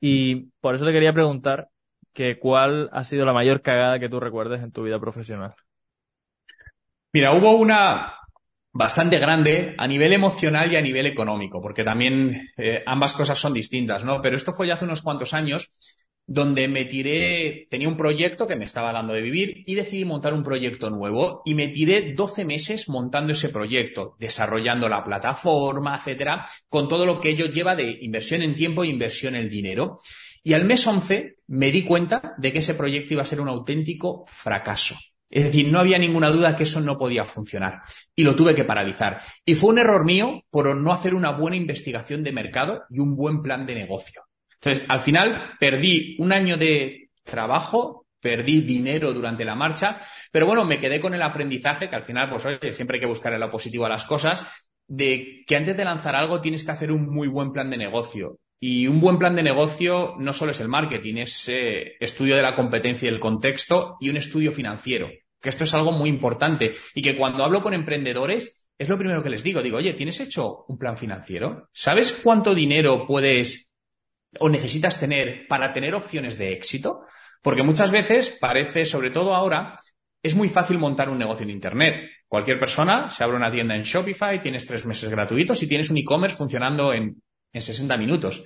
[0.00, 1.68] Y por eso te quería preguntar
[2.14, 5.54] que cuál ha sido la mayor cagada que tú recuerdes en tu vida profesional.
[7.12, 8.14] Mira, hubo una
[8.74, 13.54] bastante grande a nivel emocional y a nivel económico, porque también eh, ambas cosas son
[13.54, 14.20] distintas, ¿no?
[14.20, 15.70] Pero esto fue ya hace unos cuantos años
[16.26, 20.32] donde me tiré, tenía un proyecto que me estaba dando de vivir y decidí montar
[20.32, 26.46] un proyecto nuevo y me tiré 12 meses montando ese proyecto, desarrollando la plataforma, etcétera,
[26.68, 29.98] con todo lo que ello lleva de inversión en tiempo e inversión en dinero.
[30.42, 33.48] Y al mes 11 me di cuenta de que ese proyecto iba a ser un
[33.48, 34.94] auténtico fracaso.
[35.28, 37.80] Es decir, no había ninguna duda que eso no podía funcionar
[38.14, 39.20] y lo tuve que paralizar.
[39.44, 43.16] Y fue un error mío por no hacer una buena investigación de mercado y un
[43.16, 44.22] buen plan de negocio.
[44.64, 49.98] Entonces, al final perdí un año de trabajo, perdí dinero durante la marcha,
[50.32, 53.06] pero bueno, me quedé con el aprendizaje, que al final, pues oye, siempre hay que
[53.06, 54.46] buscar el lado positivo a las cosas,
[54.86, 58.38] de que antes de lanzar algo tienes que hacer un muy buen plan de negocio.
[58.58, 62.42] Y un buen plan de negocio no solo es el marketing, es eh, estudio de
[62.42, 65.10] la competencia y el contexto y un estudio financiero,
[65.42, 69.22] que esto es algo muy importante y que cuando hablo con emprendedores es lo primero
[69.22, 69.62] que les digo.
[69.62, 71.68] Digo, oye, ¿tienes hecho un plan financiero?
[71.72, 73.73] ¿Sabes cuánto dinero puedes
[74.40, 77.02] o necesitas tener para tener opciones de éxito?
[77.42, 79.78] Porque muchas veces parece, sobre todo ahora,
[80.22, 82.08] es muy fácil montar un negocio en Internet.
[82.26, 85.98] Cualquier persona se abre una tienda en Shopify, tienes tres meses gratuitos y tienes un
[85.98, 88.42] e-commerce funcionando en, en 60 minutos.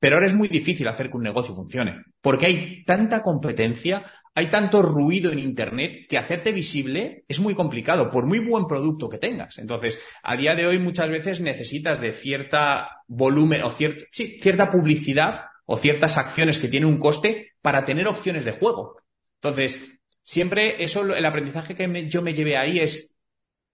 [0.00, 4.48] Pero ahora es muy difícil hacer que un negocio funcione, porque hay tanta competencia, hay
[4.48, 9.18] tanto ruido en Internet que hacerte visible es muy complicado, por muy buen producto que
[9.18, 9.58] tengas.
[9.58, 14.70] Entonces, a día de hoy muchas veces necesitas de cierta volumen o cierto, sí, cierta
[14.70, 18.96] publicidad o ciertas acciones que tienen un coste para tener opciones de juego.
[19.40, 19.78] Entonces,
[20.22, 23.14] siempre eso, el aprendizaje que yo me llevé ahí es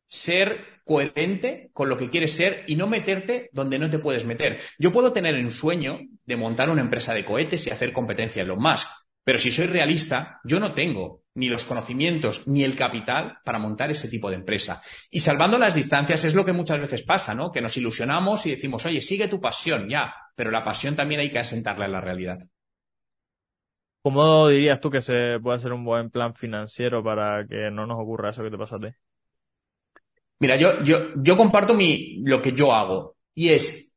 [0.09, 4.59] ser coherente con lo que quieres ser y no meterte donde no te puedes meter.
[4.79, 8.49] Yo puedo tener un sueño de montar una empresa de cohetes y hacer competencia en
[8.49, 8.89] los más,
[9.29, 13.91] pero si soy realista, yo no tengo ni los conocimientos ni el capital para montar
[13.91, 14.81] ese tipo de empresa.
[15.11, 17.53] Y salvando las distancias es lo que muchas veces pasa, ¿no?
[17.53, 21.31] Que nos ilusionamos y decimos, oye, sigue tu pasión, ya, pero la pasión también hay
[21.31, 22.39] que asentarla en la realidad.
[24.01, 28.01] ¿Cómo dirías tú que se puede hacer un buen plan financiero para que no nos
[28.01, 28.89] ocurra eso que te pasa a ti?
[30.39, 33.88] Mira, yo, yo, yo comparto mi, lo que yo hago y es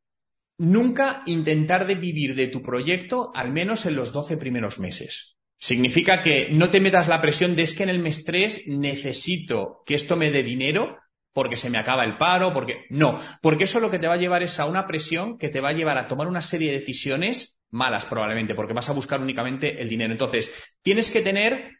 [0.61, 5.35] nunca intentar de vivir de tu proyecto al menos en los 12 primeros meses.
[5.57, 9.81] Significa que no te metas la presión de es que en el mes 3 necesito
[9.87, 10.99] que esto me dé dinero
[11.33, 14.17] porque se me acaba el paro, porque no, porque eso lo que te va a
[14.17, 16.79] llevar es a una presión que te va a llevar a tomar una serie de
[16.79, 20.11] decisiones malas probablemente, porque vas a buscar únicamente el dinero.
[20.11, 20.51] Entonces,
[20.83, 21.71] tienes que tener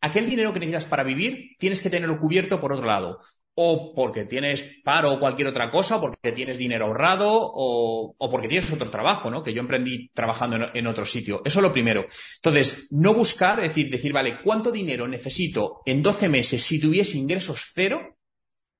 [0.00, 3.18] aquel dinero que necesitas para vivir, tienes que tenerlo cubierto por otro lado
[3.60, 8.46] o porque tienes paro o cualquier otra cosa, o porque tienes dinero ahorrado, o, porque
[8.46, 9.42] tienes otro trabajo, ¿no?
[9.42, 11.42] Que yo emprendí trabajando en, otro sitio.
[11.44, 12.06] Eso es lo primero.
[12.36, 17.18] Entonces, no buscar, es decir, decir, vale, ¿cuánto dinero necesito en 12 meses si tuviese
[17.18, 18.17] ingresos cero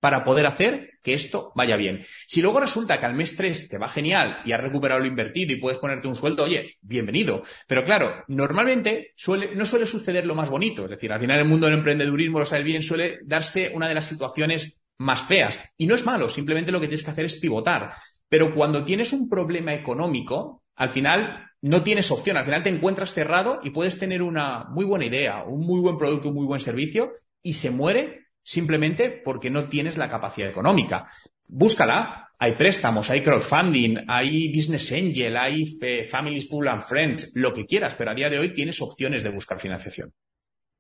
[0.01, 2.01] para poder hacer que esto vaya bien.
[2.27, 5.53] Si luego resulta que al mes 3 te va genial y has recuperado lo invertido
[5.53, 7.43] y puedes ponerte un sueldo, oye, bienvenido.
[7.67, 10.85] Pero claro, normalmente suele, no suele suceder lo más bonito.
[10.85, 13.95] Es decir, al final el mundo del emprendedurismo, lo sabes bien, suele darse una de
[13.95, 15.59] las situaciones más feas.
[15.77, 17.93] Y no es malo, simplemente lo que tienes que hacer es pivotar.
[18.29, 23.15] Pero cuando tienes un problema económico, al final no tienes opción, al final te encuentras
[23.15, 26.61] cerrado y puedes tener una muy buena idea, un muy buen producto, un muy buen
[26.61, 31.05] servicio y se muere simplemente porque no tienes la capacidad económica.
[31.49, 32.25] Búscala.
[32.39, 35.67] Hay préstamos, hay crowdfunding, hay business angel, hay
[36.05, 39.31] families full and friends, lo que quieras, pero a día de hoy tienes opciones de
[39.31, 40.13] buscar financiación.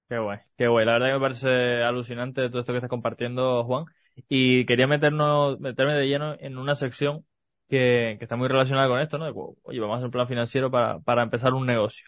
[0.08, 0.86] Qué guay, qué guay.
[0.86, 3.86] La verdad que me parece alucinante todo esto que estás compartiendo, Juan.
[4.28, 7.26] Y quería meternos, meterme de lleno en una sección
[7.68, 9.26] que, está muy relacionada con esto, ¿no?
[9.64, 12.06] oye, vamos a hacer un plan financiero para, para empezar un negocio.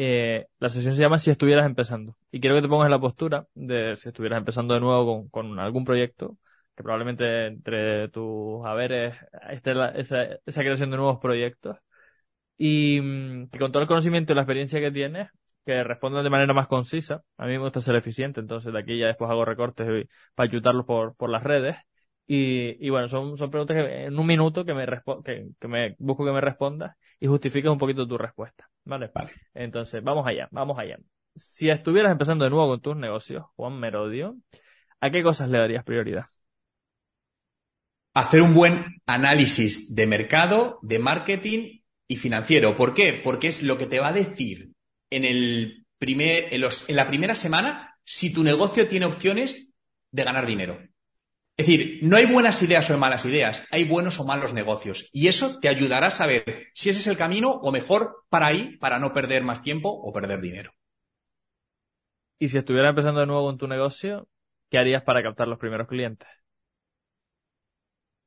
[0.00, 2.16] Eh, la sesión se llama Si estuvieras empezando.
[2.30, 5.58] Y quiero que te pongas en la postura de si estuvieras empezando de nuevo con,
[5.58, 6.38] algún proyecto,
[6.76, 9.16] que probablemente entre tus haberes
[9.50, 11.76] esté esa, esa creación de nuevos proyectos.
[12.58, 15.30] Y mm, que con todo el conocimiento y la experiencia que tienes,
[15.66, 17.22] que respondan de manera más concisa.
[17.36, 20.86] A mí me gusta ser eficiente, entonces de aquí ya después hago recortes para ayudarlos
[20.86, 21.76] por, por las redes.
[22.30, 24.86] Y, y bueno, son, son preguntas que en un minuto que me,
[25.24, 28.68] que, que me busco que me respondas y justifiques un poquito tu respuesta.
[28.88, 29.10] ¿vale?
[29.14, 29.32] Vale.
[29.54, 30.98] Entonces, vamos allá, vamos allá.
[31.34, 34.36] Si estuvieras empezando de nuevo con tus negocios, Juan Merodio,
[35.00, 36.26] ¿a qué cosas le darías prioridad?
[38.14, 42.76] Hacer un buen análisis de mercado, de marketing y financiero.
[42.76, 43.20] ¿Por qué?
[43.22, 44.72] Porque es lo que te va a decir
[45.10, 49.74] en el primer, en, los, en la primera semana si tu negocio tiene opciones
[50.10, 50.80] de ganar dinero.
[51.58, 55.10] Es decir, no hay buenas ideas o malas ideas, hay buenos o malos negocios.
[55.12, 58.76] Y eso te ayudará a saber si ese es el camino o mejor para ahí,
[58.76, 60.72] para no perder más tiempo o perder dinero.
[62.38, 64.28] Y si estuvieras empezando de nuevo con tu negocio,
[64.70, 66.28] ¿qué harías para captar los primeros clientes?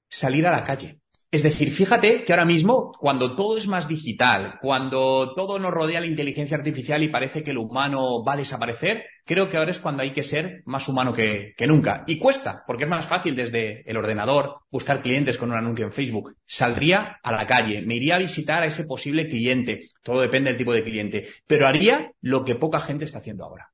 [0.09, 1.00] Salir a la calle.
[1.33, 6.01] Es decir, fíjate que ahora mismo, cuando todo es más digital, cuando todo nos rodea
[6.01, 9.79] la inteligencia artificial y parece que lo humano va a desaparecer, creo que ahora es
[9.79, 12.03] cuando hay que ser más humano que, nunca.
[12.05, 15.93] Y cuesta, porque es más fácil desde el ordenador buscar clientes con un anuncio en
[15.93, 16.35] Facebook.
[16.45, 19.87] Saldría a la calle, me iría a visitar a ese posible cliente.
[20.03, 21.29] Todo depende del tipo de cliente.
[21.47, 23.71] Pero haría lo que poca gente está haciendo ahora.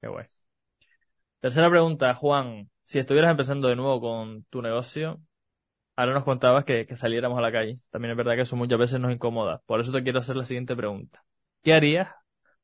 [0.00, 0.26] Qué guay.
[1.40, 2.70] Tercera pregunta, Juan.
[2.82, 5.20] Si estuvieras empezando de nuevo con tu negocio,
[5.96, 7.78] ahora nos contabas que, saliéramos a la calle.
[7.90, 9.62] También es verdad que eso muchas veces nos incomoda.
[9.66, 11.24] Por eso te quiero hacer la siguiente pregunta.
[11.62, 12.08] ¿Qué harías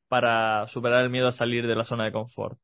[0.07, 2.59] para superar el miedo a salir de la zona de confort?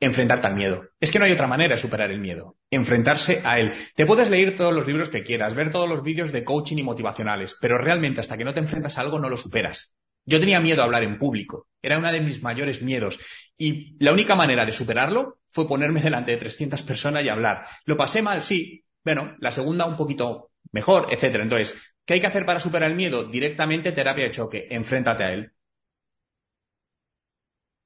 [0.00, 0.88] Enfrentarte al miedo.
[1.00, 2.56] Es que no hay otra manera de superar el miedo.
[2.70, 3.72] Enfrentarse a él.
[3.94, 6.82] Te puedes leer todos los libros que quieras, ver todos los vídeos de coaching y
[6.82, 9.94] motivacionales, pero realmente hasta que no te enfrentas a algo no lo superas.
[10.26, 11.68] Yo tenía miedo a hablar en público.
[11.82, 13.18] Era uno de mis mayores miedos.
[13.56, 17.64] Y la única manera de superarlo fue ponerme delante de 300 personas y hablar.
[17.84, 21.44] Lo pasé mal, sí, bueno, la segunda un poquito mejor, etcétera.
[21.44, 23.24] Entonces, ¿qué hay que hacer para superar el miedo?
[23.24, 25.52] Directamente terapia de choque, enfréntate a él.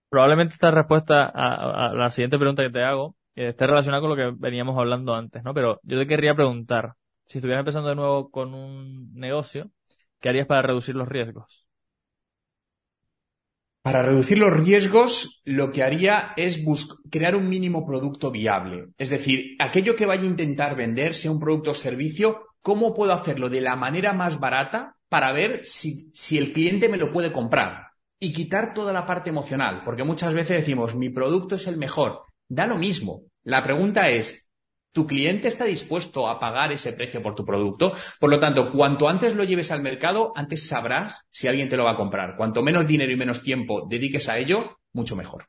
[0.08, 4.16] Probablemente esta respuesta a, la siguiente pregunta que te hago eh, esté relacionada con lo
[4.16, 5.52] que veníamos hablando antes, ¿no?
[5.52, 6.94] Pero yo te querría preguntar,
[7.26, 9.70] si estuvieras empezando de nuevo con un negocio,
[10.20, 11.67] ¿qué harías para reducir los riesgos?
[13.88, 16.60] Para reducir los riesgos, lo que haría es
[17.10, 18.88] crear un mínimo producto viable.
[18.98, 23.14] Es decir, aquello que vaya a intentar vender, sea un producto o servicio, ¿cómo puedo
[23.14, 27.32] hacerlo de la manera más barata para ver si, si el cliente me lo puede
[27.32, 27.86] comprar?
[28.20, 32.24] Y quitar toda la parte emocional, porque muchas veces decimos, mi producto es el mejor.
[32.46, 33.22] Da lo mismo.
[33.42, 34.47] La pregunta es,
[34.98, 37.92] tu cliente está dispuesto a pagar ese precio por tu producto.
[38.18, 41.84] Por lo tanto, cuanto antes lo lleves al mercado, antes sabrás si alguien te lo
[41.84, 42.36] va a comprar.
[42.36, 45.46] Cuanto menos dinero y menos tiempo dediques a ello, mucho mejor.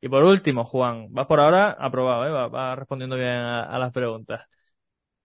[0.00, 2.48] Y por último, Juan, vas por ahora aprobado, ¿eh?
[2.48, 4.48] va, respondiendo bien a, las preguntas.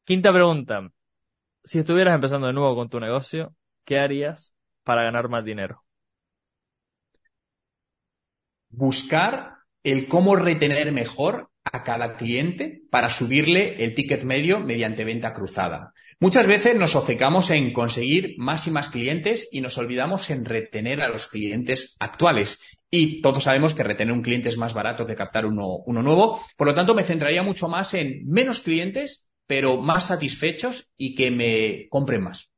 [0.04, 0.90] Quinta pregunta.
[1.64, 5.86] Si estuvieras empezando de nuevo con tu negocio, ¿qué harías para ganar más dinero?
[8.68, 15.34] Buscar el cómo retener mejor a cada cliente para subirle el ticket medio mediante venta
[15.34, 15.94] cruzada.
[16.20, 21.02] Muchas veces nos obcecamos en conseguir más y más clientes y nos olvidamos en retener
[21.02, 22.82] a los clientes actuales.
[22.90, 26.40] Y todos sabemos que retener un cliente es más barato que captar uno, uno nuevo.
[26.56, 31.32] Por lo tanto, me centraría mucho más en menos clientes, pero más satisfechos y que
[31.32, 32.50] me compren más.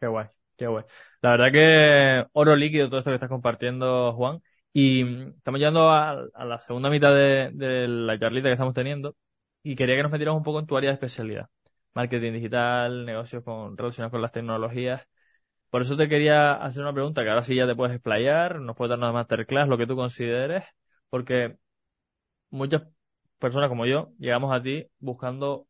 [0.00, 0.84] Qué guay, qué guay.
[1.22, 4.42] La verdad que oro líquido todo esto que estás compartiendo, Juan.
[4.76, 9.16] Y estamos llegando a, la segunda mitad de, la charlita que estamos teniendo
[9.62, 11.48] y quería que nos metieras un poco en tu área de especialidad.
[11.94, 15.02] Marketing digital, negocios con, relacionados con las tecnologías.
[15.70, 18.76] Por eso te quería hacer una pregunta que ahora sí ya te puedes explayar, nos
[18.76, 20.64] puedes dar una masterclass, lo que tú consideres,
[21.10, 21.56] porque
[22.50, 22.82] muchos
[23.38, 25.68] personas como yo llegamos a ti buscando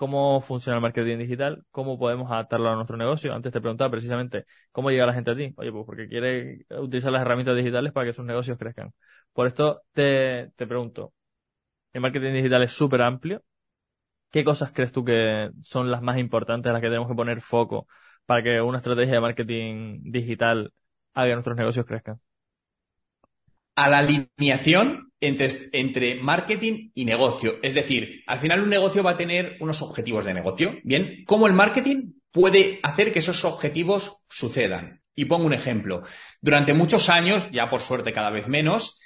[0.00, 3.34] cómo funciona el marketing digital, cómo podemos adaptarlo a nuestro negocio.
[3.34, 5.52] Antes te preguntaba precisamente cómo llega la gente a ti.
[5.58, 8.94] Oye, pues porque quiere utilizar las herramientas digitales para que sus negocios crezcan.
[9.34, 11.12] Por esto te, te pregunto,
[11.92, 13.42] el marketing digital es súper amplio.
[14.30, 17.86] ¿Qué cosas crees tú que son las más importantes, las que tenemos que poner foco
[18.24, 20.72] para que una estrategia de marketing digital
[21.12, 22.18] haga que nuestros negocios crezcan?
[23.74, 27.58] A la alineación entre, entre, marketing y negocio.
[27.62, 30.78] Es decir, al final un negocio va a tener unos objetivos de negocio.
[30.82, 35.02] Bien, ¿cómo el marketing puede hacer que esos objetivos sucedan?
[35.14, 36.02] Y pongo un ejemplo.
[36.40, 39.00] Durante muchos años, ya por suerte cada vez menos,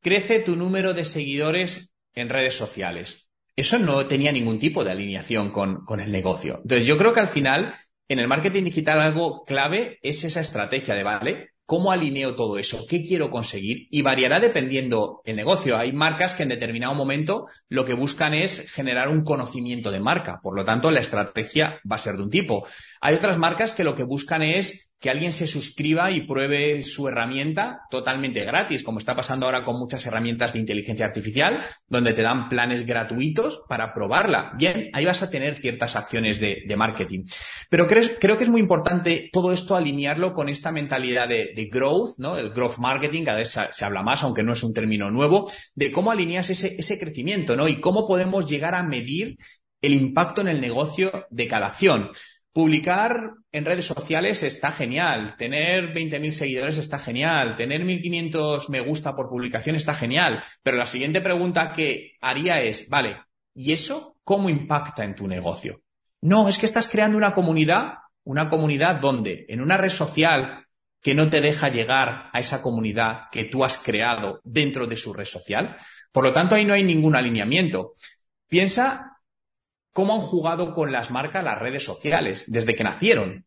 [0.00, 3.28] crece tu número de seguidores en redes sociales.
[3.56, 6.60] Eso no tenía ningún tipo de alineación con, con el negocio.
[6.62, 7.74] Entonces, yo creo que al final,
[8.08, 12.84] en el marketing digital, algo clave es esa estrategia de, vale, ¿Cómo alineo todo eso?
[12.88, 13.86] ¿Qué quiero conseguir?
[13.92, 15.78] Y variará dependiendo el negocio.
[15.78, 20.40] Hay marcas que en determinado momento lo que buscan es generar un conocimiento de marca.
[20.42, 22.66] Por lo tanto, la estrategia va a ser de un tipo.
[23.00, 27.08] Hay otras marcas que lo que buscan es que alguien se suscriba y pruebe su
[27.08, 32.20] herramienta totalmente gratis, como está pasando ahora con muchas herramientas de inteligencia artificial, donde te
[32.20, 34.52] dan planes gratuitos para probarla.
[34.58, 37.24] Bien, ahí vas a tener ciertas acciones de, marketing.
[37.68, 42.36] Pero creo, que es muy importante todo esto alinearlo con esta mentalidad de, growth, ¿no?
[42.36, 45.90] El growth marketing, cada vez se, habla más, aunque no es un término nuevo, de
[45.92, 47.68] cómo alineas ese, ese crecimiento, ¿no?
[47.68, 49.38] Y cómo podemos llegar a medir
[49.80, 52.10] el impacto en el negocio de cada acción.
[52.52, 59.14] Publicar en redes sociales está genial, tener 20.000 seguidores está genial, tener 1.500 me gusta
[59.14, 63.18] por publicación está genial, pero la siguiente pregunta que haría es, vale,
[63.54, 65.82] ¿y eso cómo impacta en tu negocio?
[66.22, 70.66] No, es que estás creando una comunidad, una comunidad donde en una red social
[71.00, 75.12] que no te deja llegar a esa comunidad que tú has creado dentro de su
[75.12, 75.76] red social.
[76.12, 77.92] Por lo tanto, ahí no hay ningún alineamiento.
[78.48, 79.09] Piensa
[79.92, 83.46] cómo han jugado con las marcas las redes sociales desde que nacieron.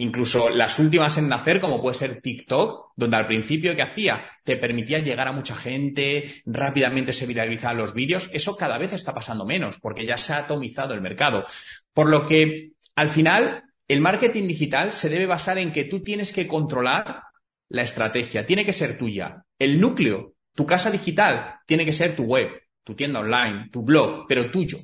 [0.00, 4.56] Incluso las últimas en nacer, como puede ser TikTok, donde al principio que hacía te
[4.56, 9.44] permitía llegar a mucha gente, rápidamente se viralizaban los vídeos, eso cada vez está pasando
[9.44, 11.44] menos, porque ya se ha atomizado el mercado.
[11.92, 16.32] Por lo que, al final, el marketing digital se debe basar en que tú tienes
[16.32, 17.22] que controlar
[17.68, 19.44] la estrategia, tiene que ser tuya.
[19.58, 22.50] El núcleo, tu casa digital, tiene que ser tu web,
[22.84, 24.78] tu tienda online, tu blog, pero tuyo.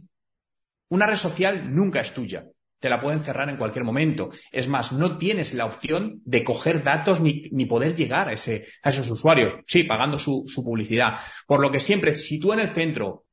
[0.95, 2.47] Una red social nunca es tuya.
[2.79, 4.31] Te la pueden cerrar en cualquier momento.
[4.53, 9.57] Es más, no tienes la opción de coger datos ni, poder llegar a, esos usuarios.
[9.67, 11.17] Sí, pagando su, su publicidad.
[11.49, 13.25] Por lo que siempre, si tú en el centro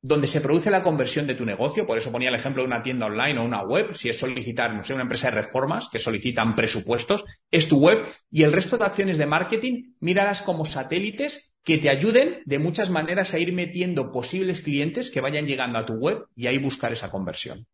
[0.00, 2.82] donde se produce la conversión de tu negocio, por eso ponía el ejemplo de una
[2.82, 5.98] tienda online o una web, si es solicitar, no sé, una empresa de reformas que
[5.98, 11.55] solicitan presupuestos, es tu web y el resto de acciones de marketing, míralas como satélites
[11.66, 15.84] que te ayuden de muchas maneras a ir metiendo posibles clientes que vayan llegando a
[15.84, 17.66] tu web y ahí buscar esa conversión.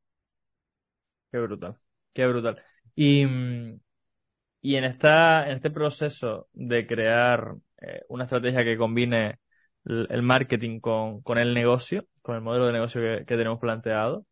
[1.31, 1.77] Qué brutal,
[2.15, 2.63] qué brutal.
[2.97, 3.27] Y,
[4.63, 9.41] y en, esta, en este proceso de crear eh, una estrategia que combine
[9.85, 14.25] el, marketing con, con, el negocio, con el modelo de negocio que, tenemos planteado,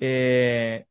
[0.00, 0.86] eh,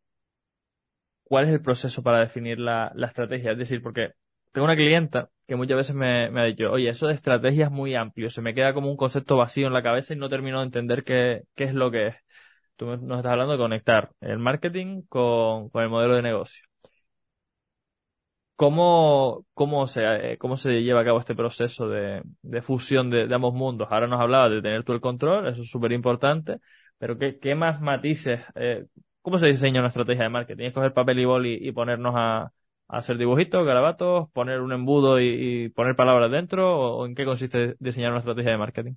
[1.25, 3.51] ¿cuál es el proceso para definir la, la estrategia?
[3.51, 4.13] Es decir, porque
[4.53, 7.95] tengo una clienta que muchas veces me, ha dicho, oye, eso de estrategia es muy
[7.95, 10.65] amplio, se me queda como un concepto vacío en la cabeza y no termino de
[10.65, 12.15] entender qué, qué es lo que es.
[12.75, 16.65] Tú nos estás hablando de conectar el marketing con, con el modelo de negocio.
[18.55, 20.03] ¿Cómo, cómo, se,
[20.33, 23.87] eh, ¿Cómo se lleva a cabo este proceso de, de fusión de, de, ambos mundos?
[23.91, 26.59] Ahora nos hablaba de tener tú el control, eso es súper importante,
[26.97, 28.41] pero ¿qué, ¿qué, más matices?
[28.55, 28.85] Eh,
[29.21, 30.65] ¿Cómo se diseña una estrategia de marketing?
[30.65, 32.51] ¿Es coger papel y boli y ponernos a,
[32.87, 36.97] hacer dibujitos, garabatos, poner un embudo y, poner palabras dentro?
[36.97, 38.93] ¿O en qué consiste diseñar una estrategia de marketing?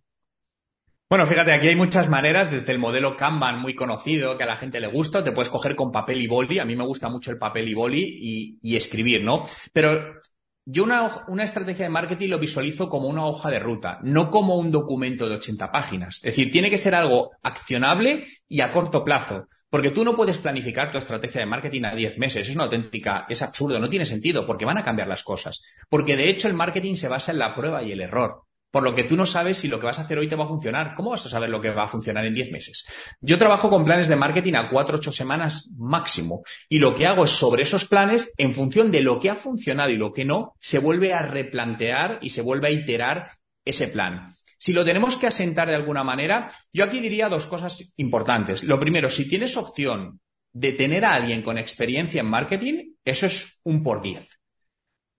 [1.09, 4.57] Bueno, fíjate, aquí hay muchas maneras, desde el modelo Kanban muy conocido, que a la
[4.57, 7.31] gente le gusta, te puedes coger con papel y boli, a mí me gusta mucho
[7.31, 9.45] el papel y boli y, y escribir, ¿no?
[9.73, 10.21] Pero
[10.69, 14.57] yo una, una, estrategia de marketing lo visualizo como una hoja de ruta, no como
[14.57, 16.17] un documento de 80 páginas.
[16.17, 19.47] Es decir, tiene que ser algo accionable y a corto plazo.
[19.71, 22.49] Porque tú no puedes planificar tu estrategia de marketing a 10 meses.
[22.49, 25.63] Es una auténtica, es absurdo, no tiene sentido, porque van a cambiar las cosas.
[25.89, 28.43] Porque de hecho el marketing se basa en la prueba y el error
[28.77, 30.45] por lo que tú no sabes si lo que vas a hacer hoy te va
[30.45, 30.95] a funcionar.
[30.95, 32.87] ¿Cómo vas a saber lo que va a funcionar en 10 meses?
[33.23, 37.25] Yo trabajo con planes de marketing a 4 8 semanas máximo y lo que hago
[37.25, 40.57] es sobre esos planes, en función de lo que ha funcionado y lo que no,
[40.61, 43.31] se vuelve a replantear y se vuelve a iterar
[43.65, 44.37] ese plan.
[44.59, 48.63] Si lo tenemos que asentar de alguna manera, yo aquí diría dos cosas importantes.
[48.63, 50.21] Lo primero, si tienes opción
[50.53, 54.36] de tener a alguien con experiencia en marketing, eso es un por 10.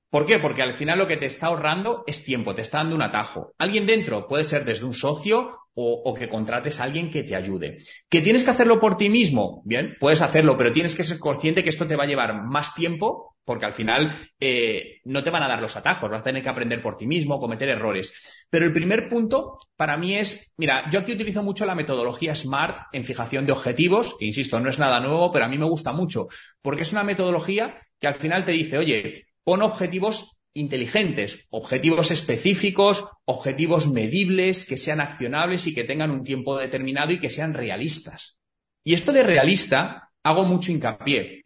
[0.09, 0.39] ¿Por qué?
[0.39, 3.53] Porque al final lo que te está ahorrando es tiempo, te está dando un atajo.
[3.57, 5.49] Alguien dentro puede ser desde un socio
[5.79, 7.77] o, que contrates a alguien que te ayude.
[8.09, 9.61] ¿Que tienes que hacerlo por ti mismo?
[9.63, 12.73] Bien, puedes hacerlo, pero tienes que ser consciente que esto te va a llevar más
[12.73, 16.43] tiempo porque al final eh, no te van a dar los atajos, vas a tener
[16.43, 18.45] que aprender por ti mismo, cometer errores.
[18.49, 22.87] Pero el primer punto para mí es, mira, yo aquí utilizo mucho la metodología SMART
[22.91, 25.93] en fijación de objetivos, que insisto, no es nada nuevo, pero a mí me gusta
[25.93, 26.27] mucho,
[26.61, 33.05] porque es una metodología que al final te dice, oye, Pon objetivos inteligentes, objetivos específicos,
[33.23, 38.39] objetivos medibles, que sean accionables y que tengan un tiempo determinado y que sean realistas.
[38.83, 41.43] Y esto de realista hago mucho hincapié.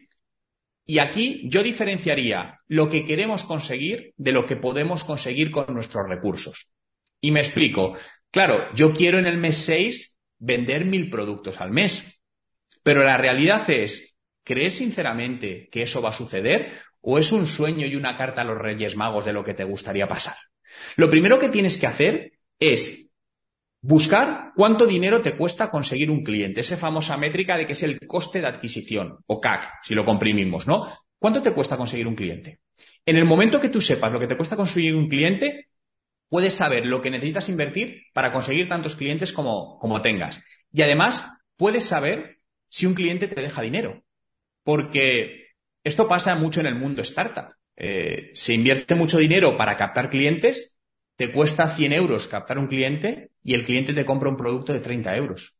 [0.84, 6.08] Y aquí yo diferenciaría lo que queremos conseguir de lo que podemos conseguir con nuestros
[6.08, 6.72] recursos.
[7.20, 7.94] Y me explico.
[8.32, 12.20] Claro, yo quiero en el mes 6 vender mil productos al mes.
[12.82, 16.72] Pero la realidad es, ¿crees sinceramente que eso va a suceder?
[17.02, 19.64] ¿O es un sueño y una carta a los Reyes Magos de lo que te
[19.64, 20.36] gustaría pasar?
[20.96, 23.10] Lo primero que tienes que hacer es
[23.80, 27.98] buscar cuánto dinero te cuesta conseguir un cliente, esa famosa métrica de que es el
[28.06, 30.86] coste de adquisición, o CAC, si lo comprimimos, ¿no?
[31.18, 32.60] ¿Cuánto te cuesta conseguir un cliente?
[33.04, 35.68] En el momento que tú sepas lo que te cuesta conseguir un cliente,
[36.28, 40.40] puedes saber lo que necesitas invertir para conseguir tantos clientes como, como tengas.
[40.72, 41.26] Y además,
[41.56, 42.38] puedes saber
[42.68, 44.04] si un cliente te deja dinero.
[44.62, 45.41] Porque
[45.84, 47.54] esto pasa mucho en el mundo startup.
[47.76, 50.76] Eh, se invierte mucho dinero para captar clientes,
[51.16, 54.80] te cuesta 100 euros captar un cliente y el cliente te compra un producto de
[54.80, 55.58] 30 euros.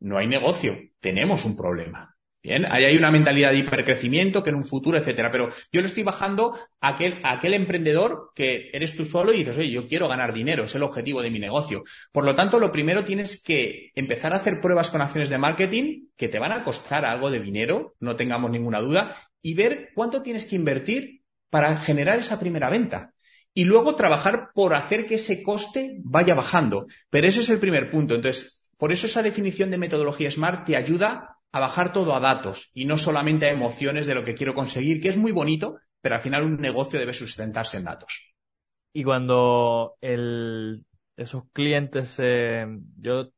[0.00, 2.13] No hay negocio, tenemos un problema.
[2.44, 5.30] Bien, ahí hay una mentalidad de hipercrecimiento que en un futuro, etcétera.
[5.30, 9.56] Pero yo le estoy bajando a aquel, aquel emprendedor que eres tú solo y dices,
[9.56, 11.84] oye, yo quiero ganar dinero, es el objetivo de mi negocio.
[12.12, 16.08] Por lo tanto, lo primero tienes que empezar a hacer pruebas con acciones de marketing
[16.18, 20.20] que te van a costar algo de dinero, no tengamos ninguna duda, y ver cuánto
[20.20, 23.14] tienes que invertir para generar esa primera venta.
[23.54, 26.84] Y luego trabajar por hacer que ese coste vaya bajando.
[27.08, 28.16] Pero ese es el primer punto.
[28.16, 32.68] Entonces, por eso esa definición de metodología SMART te ayuda a bajar todo a datos
[32.74, 36.16] y no solamente a emociones de lo que quiero conseguir, que es muy bonito, pero
[36.16, 38.34] al final un negocio debe sustentarse en datos.
[38.92, 40.84] Y cuando el,
[41.16, 42.66] esos clientes, eh,
[42.98, 43.30] yo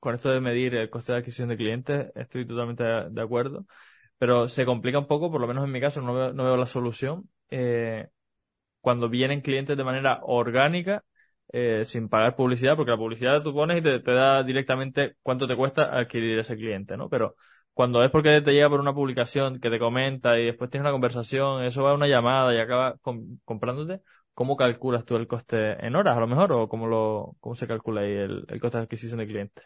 [0.00, 3.66] con esto de medir el coste de adquisición de clientes estoy totalmente de acuerdo,
[4.18, 6.56] pero se complica un poco, por lo menos en mi caso no veo, no veo
[6.56, 7.30] la solución.
[7.50, 8.08] Eh,
[8.80, 11.04] cuando vienen clientes de manera orgánica,
[11.52, 15.46] eh, sin pagar publicidad, porque la publicidad tú pones y te, te, da directamente cuánto
[15.46, 17.08] te cuesta adquirir ese cliente, ¿no?
[17.08, 17.36] Pero
[17.80, 20.92] cuando es porque te llega por una publicación que te comenta y después tienes una
[20.92, 22.96] conversación, eso va a una llamada y acaba
[23.46, 24.02] comprándote,
[24.34, 27.66] ¿cómo calculas tú el coste en horas a lo mejor o cómo, lo, cómo se
[27.66, 29.64] calcula ahí el, coste de adquisición de clientes?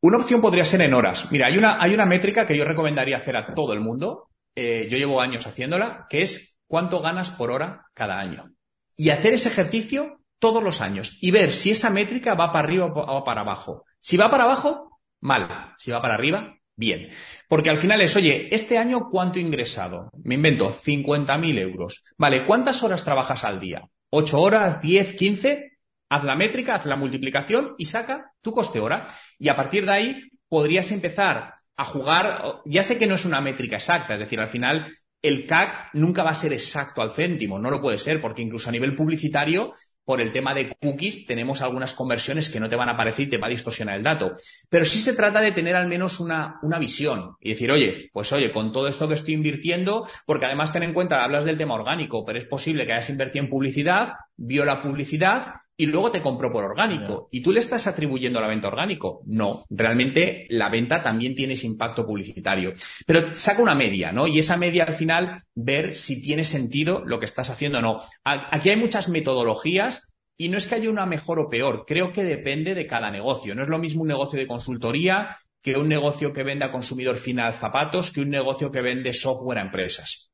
[0.00, 1.30] Una opción podría ser en horas.
[1.30, 4.30] Mira, hay una, métrica que yo recomendaría hacer a todo el mundo.
[4.56, 8.54] Eh, yo llevo años haciéndola, que es cuánto ganas por hora cada año.
[8.96, 12.86] Y hacer ese ejercicio todos los años y ver si esa métrica va para arriba
[12.86, 13.84] o para abajo.
[14.00, 15.74] Si va para abajo, mal.
[15.76, 17.08] Si va para arriba, Bien,
[17.48, 20.10] porque al final es, oye, este año cuánto he ingresado?
[20.24, 22.02] Me invento, 50.000 euros.
[22.18, 23.88] Vale, ¿cuántas horas trabajas al día?
[24.10, 24.80] ¿8 horas?
[24.80, 25.16] ¿10?
[25.16, 25.70] ¿15?
[26.08, 29.06] Haz la métrica, haz la multiplicación y saca tu coste hora.
[29.38, 33.40] Y a partir de ahí podrías empezar a jugar, ya sé que no es una
[33.40, 34.86] métrica exacta, es decir, al final
[35.22, 38.68] el CAC nunca va a ser exacto al céntimo, no lo puede ser, porque incluso
[38.68, 39.72] a nivel publicitario
[40.04, 43.30] por el tema de cookies tenemos algunas conversiones que no te van a aparecer y
[43.30, 44.32] te va a distorsionar el dato.
[44.68, 48.32] Pero sí se trata de tener al menos una, una visión y decir, oye, pues
[48.32, 51.74] oye, con todo esto que estoy invirtiendo, porque además ten en cuenta, hablas del tema
[51.74, 56.22] orgánico, pero es posible que hayas invertido en publicidad, vio la publicidad y luego te
[56.22, 57.28] compró por orgánico.
[57.32, 59.22] ¿Y tú le estás atribuyendo la venta orgánico?
[59.26, 62.74] No, realmente la venta también tiene ese impacto publicitario.
[63.06, 64.26] Pero saca una media, ¿no?
[64.26, 68.00] Y esa media al final ver si tiene sentido lo que estás haciendo o no.
[68.24, 72.24] Aquí hay muchas metodologías y no es que haya una mejor o peor, creo que
[72.24, 73.54] depende de cada negocio.
[73.54, 77.16] No es lo mismo un negocio de consultoría que un negocio que vende a consumidor
[77.16, 80.30] final zapatos que un negocio que vende software a empresas.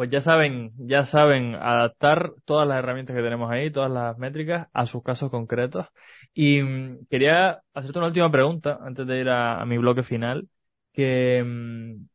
[0.00, 4.66] Pues ya saben, ya saben adaptar todas las herramientas que tenemos ahí, todas las métricas
[4.72, 5.88] a sus casos concretos.
[6.32, 10.48] Y mm, quería hacerte una última pregunta antes de ir a, mi bloque final,
[10.94, 12.06] que mm,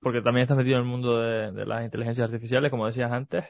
[0.00, 3.46] porque también estás metido en el mundo de, las inteligencias artificiales, como decías antes.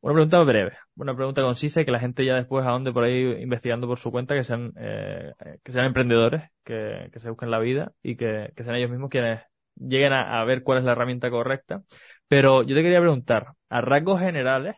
[0.00, 3.42] Una pregunta breve, una pregunta concisa y que la gente ya después ahonde por ahí
[3.42, 7.92] investigando por su cuenta, que sean, eh, que sean emprendedores, que, se busquen la vida
[8.02, 9.42] y que, sean ellos mismos quienes
[9.76, 11.82] lleguen a ver cuál es la herramienta correcta.
[12.28, 14.76] Pero yo te quería preguntar, a rasgos generales,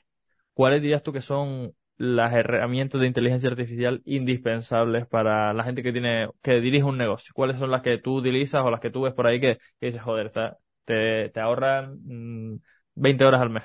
[0.54, 5.92] ¿cuáles dirías tú que son las herramientas de inteligencia artificial indispensables para la gente que
[5.92, 7.32] tiene, que dirige un negocio?
[7.34, 10.00] ¿Cuáles son las que tú utilizas o las que tú ves por ahí que, dices,
[10.00, 10.32] joder,
[10.84, 11.98] te, te ahorran
[12.94, 13.64] 20 mm, horas al mes?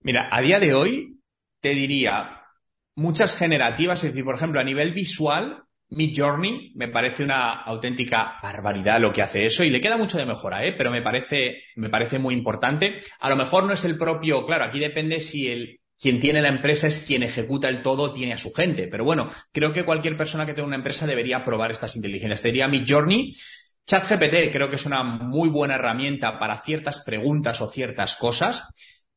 [0.00, 1.20] Mira, a día de hoy
[1.60, 2.42] te diría
[2.94, 8.38] muchas generativas, es decir, por ejemplo, a nivel visual, Mid Journey me parece una auténtica
[8.42, 10.72] barbaridad lo que hace eso y le queda mucho de mejora, ¿eh?
[10.72, 12.98] pero me parece, me parece muy importante.
[13.20, 16.48] A lo mejor no es el propio, claro, aquí depende si el, quien tiene la
[16.48, 18.88] empresa es quien ejecuta el todo, tiene a su gente.
[18.88, 22.42] Pero bueno, creo que cualquier persona que tenga una empresa debería probar estas inteligencias.
[22.42, 23.32] Te diría Mid Journey.
[23.86, 28.64] ChatGPT creo que es una muy buena herramienta para ciertas preguntas o ciertas cosas,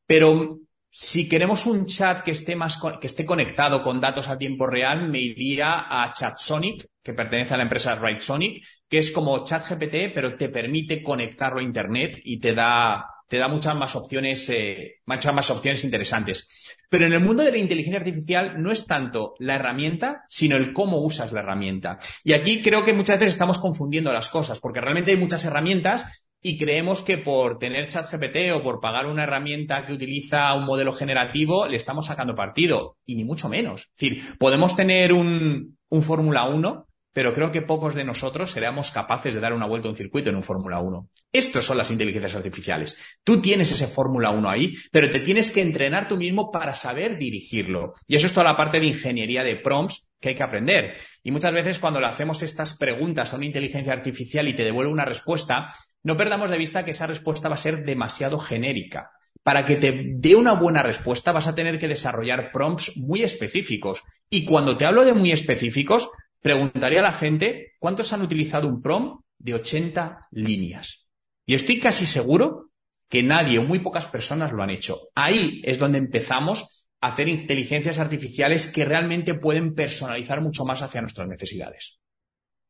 [0.06, 0.60] pero
[0.90, 5.08] si queremos un chat que esté más que esté conectado con datos a tiempo real,
[5.08, 10.36] me iría a ChatSonic, que pertenece a la empresa RightSonic, que es como ChatGPT, pero
[10.36, 15.32] te permite conectarlo a internet y te da te da muchas más opciones, eh, muchas
[15.32, 16.48] más opciones interesantes.
[16.88, 20.72] Pero en el mundo de la inteligencia artificial no es tanto la herramienta, sino el
[20.72, 22.00] cómo usas la herramienta.
[22.24, 26.26] Y aquí creo que muchas veces estamos confundiendo las cosas, porque realmente hay muchas herramientas
[26.42, 30.92] y creemos que por tener ChatGPT o por pagar una herramienta que utiliza un modelo
[30.92, 32.96] generativo le estamos sacando partido.
[33.04, 33.82] Y ni mucho menos.
[33.82, 38.92] Es decir, podemos tener un, un Fórmula 1 pero creo que pocos de nosotros seremos
[38.92, 41.08] capaces de dar una vuelta a un circuito en un Fórmula 1.
[41.32, 42.96] Estos son las inteligencias artificiales.
[43.24, 47.18] Tú tienes ese Fórmula 1 ahí, pero te tienes que entrenar tú mismo para saber
[47.18, 47.94] dirigirlo.
[48.06, 50.96] Y eso es toda la parte de ingeniería de prompts que hay que aprender.
[51.24, 54.92] Y muchas veces cuando le hacemos estas preguntas a una inteligencia artificial y te devuelve
[54.92, 55.72] una respuesta,
[56.02, 59.10] no perdamos de vista que esa respuesta va a ser demasiado genérica.
[59.42, 64.02] Para que te dé una buena respuesta vas a tener que desarrollar prompts muy específicos.
[64.28, 68.82] Y cuando te hablo de muy específicos, preguntaría a la gente cuántos han utilizado un
[68.82, 71.06] prompt de 80 líneas.
[71.46, 72.70] Y estoy casi seguro
[73.08, 75.00] que nadie o muy pocas personas lo han hecho.
[75.14, 81.00] Ahí es donde empezamos a hacer inteligencias artificiales que realmente pueden personalizar mucho más hacia
[81.00, 81.99] nuestras necesidades.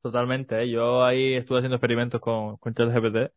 [0.02, 0.62] Totalmente.
[0.62, 0.70] ¿eh?
[0.70, 3.32] Yo ahí estuve haciendo experimentos con, con ChatGPT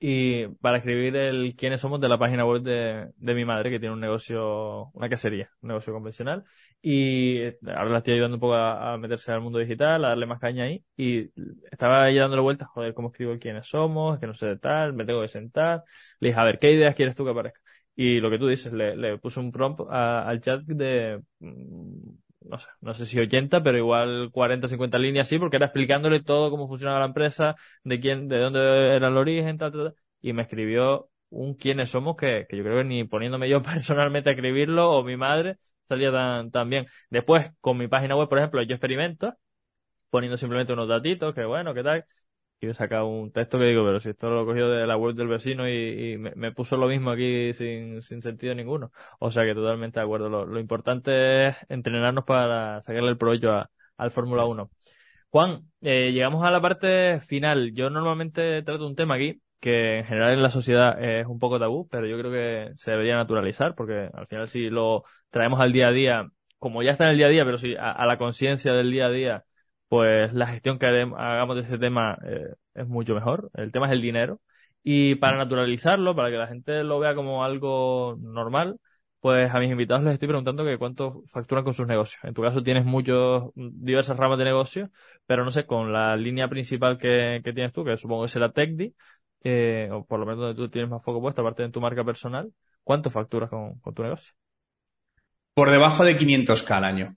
[0.00, 3.80] y para escribir el quiénes somos de la página web de, de mi madre, que
[3.80, 6.44] tiene un negocio, una cacería, un negocio convencional.
[6.82, 10.40] Y ahora la estoy ayudando un poco a, meterse al mundo digital, a darle más
[10.40, 10.84] caña ahí.
[10.96, 11.30] Y
[11.70, 15.04] estaba ahí dándole vueltas, joder, cómo escribo quiénes somos, que no sé de tal, me
[15.06, 15.84] tengo que sentar.
[16.20, 17.60] Le dije, a ver, ¿qué ideas quieres tú que aparezca?
[17.96, 21.22] Y lo que tú dices, le, le puse un prompt al chat de,
[22.46, 25.66] no sé, no sé si 80, pero igual 40 o 50 líneas sí, porque era
[25.66, 28.60] explicándole todo cómo funcionaba la empresa, de quién, de dónde
[28.96, 29.94] era el origen, tal, tal, tal.
[30.20, 34.30] Y me escribió un quiénes somos que, que yo creo que ni poniéndome yo personalmente
[34.30, 36.86] a escribirlo o mi madre salía tan, tan bien.
[37.10, 39.34] Después, con mi página web, por ejemplo, yo experimento
[40.10, 42.04] poniendo simplemente unos datitos, que bueno, qué tal,
[42.62, 44.96] y he sacado un texto que digo, pero si esto lo he cogido de la
[44.96, 48.92] web del vecino y, me, puso lo mismo aquí sin, sin, sentido ninguno.
[49.18, 50.28] O sea que totalmente de acuerdo.
[50.46, 53.50] Lo, importante es entrenarnos para sacarle el provecho
[53.96, 54.70] al Fórmula 1.
[55.30, 57.72] Juan, eh, llegamos a la parte final.
[57.74, 61.58] Yo normalmente trato un tema aquí que en general en la sociedad es un poco
[61.58, 65.72] tabú, pero yo creo que se debería naturalizar porque al final si lo traemos al
[65.72, 68.18] día a día, como ya está en el día a día, pero si a la
[68.18, 69.44] conciencia del día a día,
[69.92, 73.50] pues la gestión que hagamos de ese tema eh, es mucho mejor.
[73.52, 74.40] El tema es el dinero.
[74.82, 78.78] Y para naturalizarlo, para que la gente lo vea como algo normal,
[79.20, 82.24] pues a mis invitados les estoy preguntando que cuánto facturan con sus negocios.
[82.24, 84.88] En tu caso tienes muchos, diversas ramas de negocio,
[85.26, 88.94] pero no sé, con la línea principal que, tienes tú, que supongo que será TechDi,
[89.44, 92.02] eh, o por lo menos donde tú tienes más foco puesto, aparte de tu marca
[92.02, 92.50] personal,
[92.82, 94.32] ¿cuánto facturas con, con tu negocio?
[95.52, 97.16] Por debajo de 500k al año.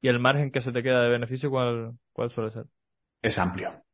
[0.00, 2.64] ¿Y el margen que se te queda de beneficio cuál, cuál suele ser?
[3.22, 3.84] Es amplio.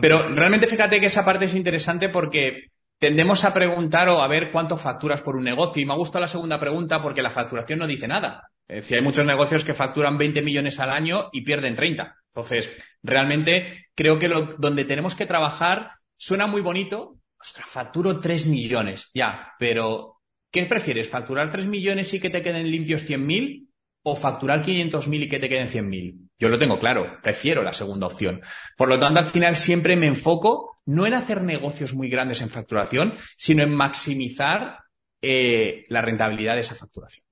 [0.00, 4.50] Pero realmente fíjate que esa parte es interesante porque tendemos a preguntar o a ver
[4.50, 5.82] cuánto facturas por un negocio.
[5.82, 8.50] Y me ha gustado la segunda pregunta porque la facturación no dice nada.
[8.66, 12.16] Es decir, hay muchos negocios que facturan 20 millones al año y pierden 30.
[12.28, 17.18] Entonces, realmente creo que lo, donde tenemos que trabajar suena muy bonito.
[17.38, 19.10] Ostras, facturo 3 millones.
[19.12, 20.20] Ya, pero
[20.50, 21.08] ¿qué prefieres?
[21.08, 23.68] ¿Facturar 3 millones y que te queden limpios 100.000?
[24.04, 26.28] O facturar 500.000 y que te queden 100.000.
[26.38, 28.42] Yo lo tengo claro, prefiero la segunda opción.
[28.76, 32.50] Por lo tanto, al final siempre me enfoco no en hacer negocios muy grandes en
[32.50, 34.78] facturación, sino en maximizar
[35.22, 37.24] eh, la rentabilidad de esa facturación.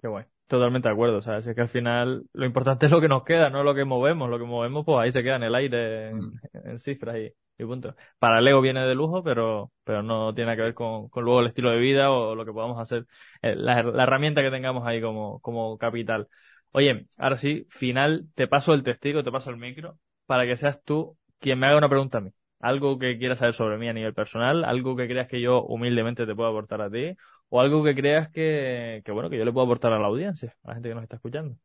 [0.00, 0.24] Qué guay.
[0.46, 1.18] Totalmente de acuerdo.
[1.18, 3.74] O sea, es que al final lo importante es lo que nos queda, no lo
[3.74, 4.30] que movemos.
[4.30, 6.78] Lo que movemos, pues ahí se queda en el aire, en, mm.
[6.78, 7.94] cifras y, y, punto.
[8.18, 11.40] Para el ego viene de lujo, pero, pero no tiene que ver con, con luego
[11.40, 13.06] el estilo de vida o lo que podamos hacer,
[13.42, 16.28] eh, la, la, herramienta que tengamos ahí como, como capital.
[16.72, 20.82] Oye, ahora sí, final, te paso el testigo, te paso el micro, para que seas
[20.84, 23.92] tú quien me haga una pregunta a mí algo que quieras saber sobre mí a
[23.92, 27.16] nivel personal, algo que creas que yo humildemente te puedo aportar a ti,
[27.48, 30.56] o algo que creas que, que, bueno, que yo le puedo aportar a la audiencia,
[30.64, 31.56] a la gente que nos está escuchando.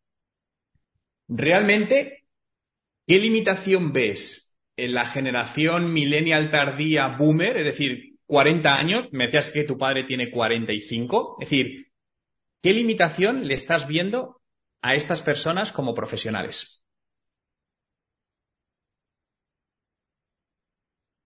[1.27, 2.25] Realmente,
[3.07, 7.57] ¿qué limitación ves en la generación millennial tardía boomer?
[7.57, 11.91] Es decir, 40 años, me decías que tu padre tiene 45, es decir,
[12.61, 14.41] ¿qué limitación le estás viendo
[14.82, 16.84] a estas personas como profesionales?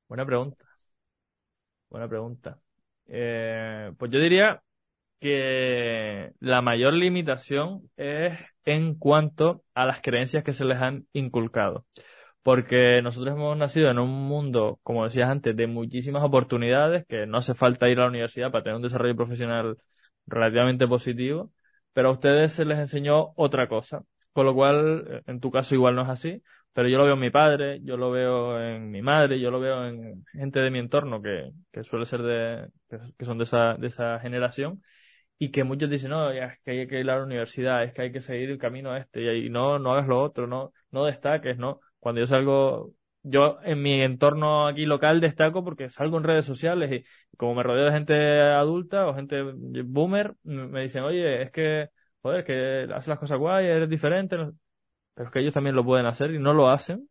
[0.07, 0.65] Buena pregunta.
[1.89, 2.59] Buena pregunta.
[3.07, 4.61] Eh, pues yo diría
[5.19, 11.85] que la mayor limitación es en cuanto a las creencias que se les han inculcado.
[12.47, 17.39] Porque nosotros hemos nacido en un mundo, como decías antes, de muchísimas oportunidades, que no
[17.39, 19.75] hace falta ir a la universidad para tener un desarrollo profesional
[20.25, 21.51] relativamente positivo,
[21.91, 24.03] pero a ustedes se les enseñó otra cosa.
[24.31, 26.41] Con lo cual, en tu caso igual no es así,
[26.71, 29.59] pero yo lo veo en mi padre, yo lo veo en mi madre, yo lo
[29.59, 32.69] veo en gente de mi entorno que, que suele ser de,
[33.17, 34.81] que son de esa, de esa generación
[35.37, 38.03] y que muchos dicen, no, es que hay que ir a la universidad, es que
[38.03, 41.05] hay que seguir el camino este, y ahí no, no hagas lo otro, no, no
[41.05, 41.81] destaques, no.
[41.99, 42.93] Cuando yo salgo,
[43.23, 47.63] yo en mi entorno aquí local destaco porque salgo en redes sociales y como me
[47.63, 49.43] rodeo de gente adulta o gente
[49.83, 51.89] boomer, me dicen, oye, es que,
[52.21, 54.37] joder, que haces las cosas guay, eres diferente,
[55.13, 57.09] pero es que ellos también lo pueden hacer y no lo hacen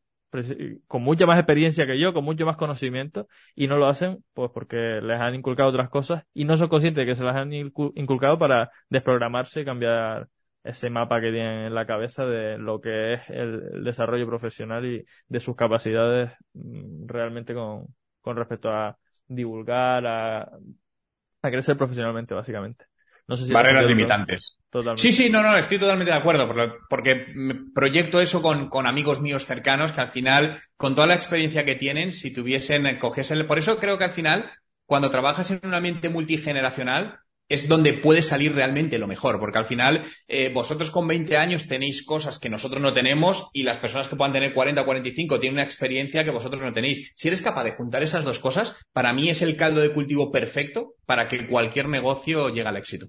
[0.87, 4.51] con mucha más experiencia que yo, con mucho más conocimiento, y no lo hacen pues
[4.53, 7.53] porque les han inculcado otras cosas y no son conscientes de que se las han
[7.53, 10.29] inculcado para desprogramarse y cambiar
[10.67, 15.05] ese mapa que tienen en la cabeza de lo que es el, desarrollo profesional y
[15.29, 17.87] de sus capacidades mm, realmente con,
[18.21, 18.97] con respecto a
[19.29, 22.87] divulgar, a, a crecer profesionalmente, básicamente.
[23.29, 24.59] No sé si Barreras limitantes.
[24.97, 26.49] Sí, sí, no, no, estoy totalmente de acuerdo,
[26.89, 27.27] porque
[27.75, 31.75] proyecto eso con, con, amigos míos cercanos que al final, con toda la experiencia que
[31.75, 34.49] tienen, si tuviesen, cogiesen, por eso creo que al final,
[34.85, 37.19] cuando trabajas en un ambiente multigeneracional,
[37.49, 41.69] es donde puede salir realmente lo mejor, porque al final eh, vosotros con 20 años
[41.69, 45.41] tenéis cosas que nosotros no tenemos y las personas que puedan tener 40 o 45
[45.41, 47.13] tienen una experiencia que vosotros no tenéis.
[47.17, 50.31] Si eres capaz de juntar esas dos cosas, para mí es el caldo de cultivo
[50.31, 53.07] perfecto para que cualquier negocio llegue al éxito.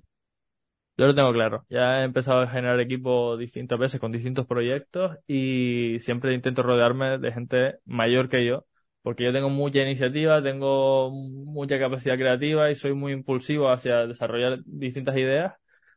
[0.97, 1.63] Yo lo tengo claro.
[1.69, 7.19] Ya he empezado a generar equipo distintas veces con distintos proyectos y siempre intento rodearme
[7.19, 8.65] de gente mayor que yo
[9.07, 14.59] porque yo tengo mucha iniciativa, tengo mucha capacidad creativa y soy muy impulsivo hacia desarrollar
[14.65, 15.53] distintas ideas,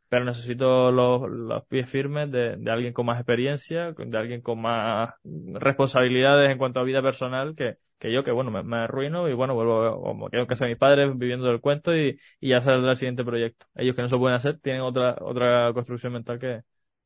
[0.07, 4.61] pero necesito los, los pies firmes de, de, alguien con más experiencia, de alguien con
[4.61, 9.27] más responsabilidades en cuanto a vida personal que, que yo, que bueno, me, me arruino
[9.27, 12.49] y bueno, vuelvo como quedo en casa de mis padres viviendo del cuento y, y
[12.49, 13.65] ya saldrá el siguiente proyecto.
[13.75, 16.61] Ellos que no se pueden hacer tienen otra, otra construcción mental que,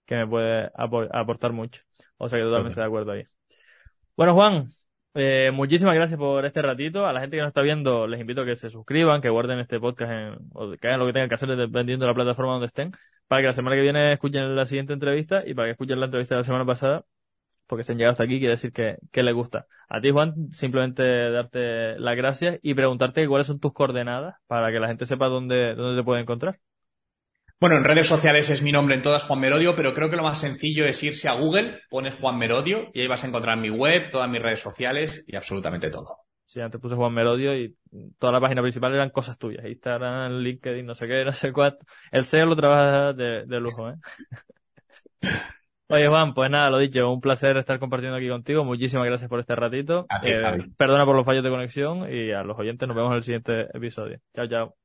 [0.05, 1.81] que me puede aportar mucho.
[2.17, 3.23] O sea que totalmente de acuerdo ahí.
[4.15, 4.67] Bueno, Juan,
[5.15, 7.05] eh, muchísimas gracias por este ratito.
[7.05, 9.59] A la gente que nos está viendo, les invito a que se suscriban, que guarden
[9.59, 12.53] este podcast en, o que hagan lo que tengan que hacer dependiendo de la plataforma
[12.53, 12.91] donde estén,
[13.27, 16.05] para que la semana que viene escuchen la siguiente entrevista y para que escuchen la
[16.07, 17.05] entrevista de la semana pasada,
[17.67, 19.67] porque se han llegado hasta aquí, quiere decir que, que les gusta.
[19.89, 24.79] A ti, Juan, simplemente darte las gracias y preguntarte cuáles son tus coordenadas para que
[24.79, 26.59] la gente sepa dónde, dónde te puede encontrar.
[27.59, 30.23] Bueno, en redes sociales es mi nombre en todas, Juan Merodio, pero creo que lo
[30.23, 33.69] más sencillo es irse a Google, pones Juan Merodio y ahí vas a encontrar mi
[33.69, 36.17] web, todas mis redes sociales y absolutamente todo.
[36.45, 37.75] Sí, antes puse Juan Merodio y
[38.19, 39.65] toda la página principal eran cosas tuyas.
[39.65, 41.85] Instagram, LinkedIn, no sé qué, no sé cuánto.
[42.11, 43.95] El SEO lo trabajas de, lujo, ¿eh?
[45.87, 48.63] Oye, Juan, pues nada, lo dicho, un placer estar compartiendo aquí contigo.
[48.63, 50.07] Muchísimas gracias por este ratito.
[50.23, 50.41] Eh,
[50.77, 53.67] perdona por los fallos de conexión y a los oyentes nos vemos en el siguiente
[53.73, 54.19] episodio.
[54.33, 54.84] Chao, chao.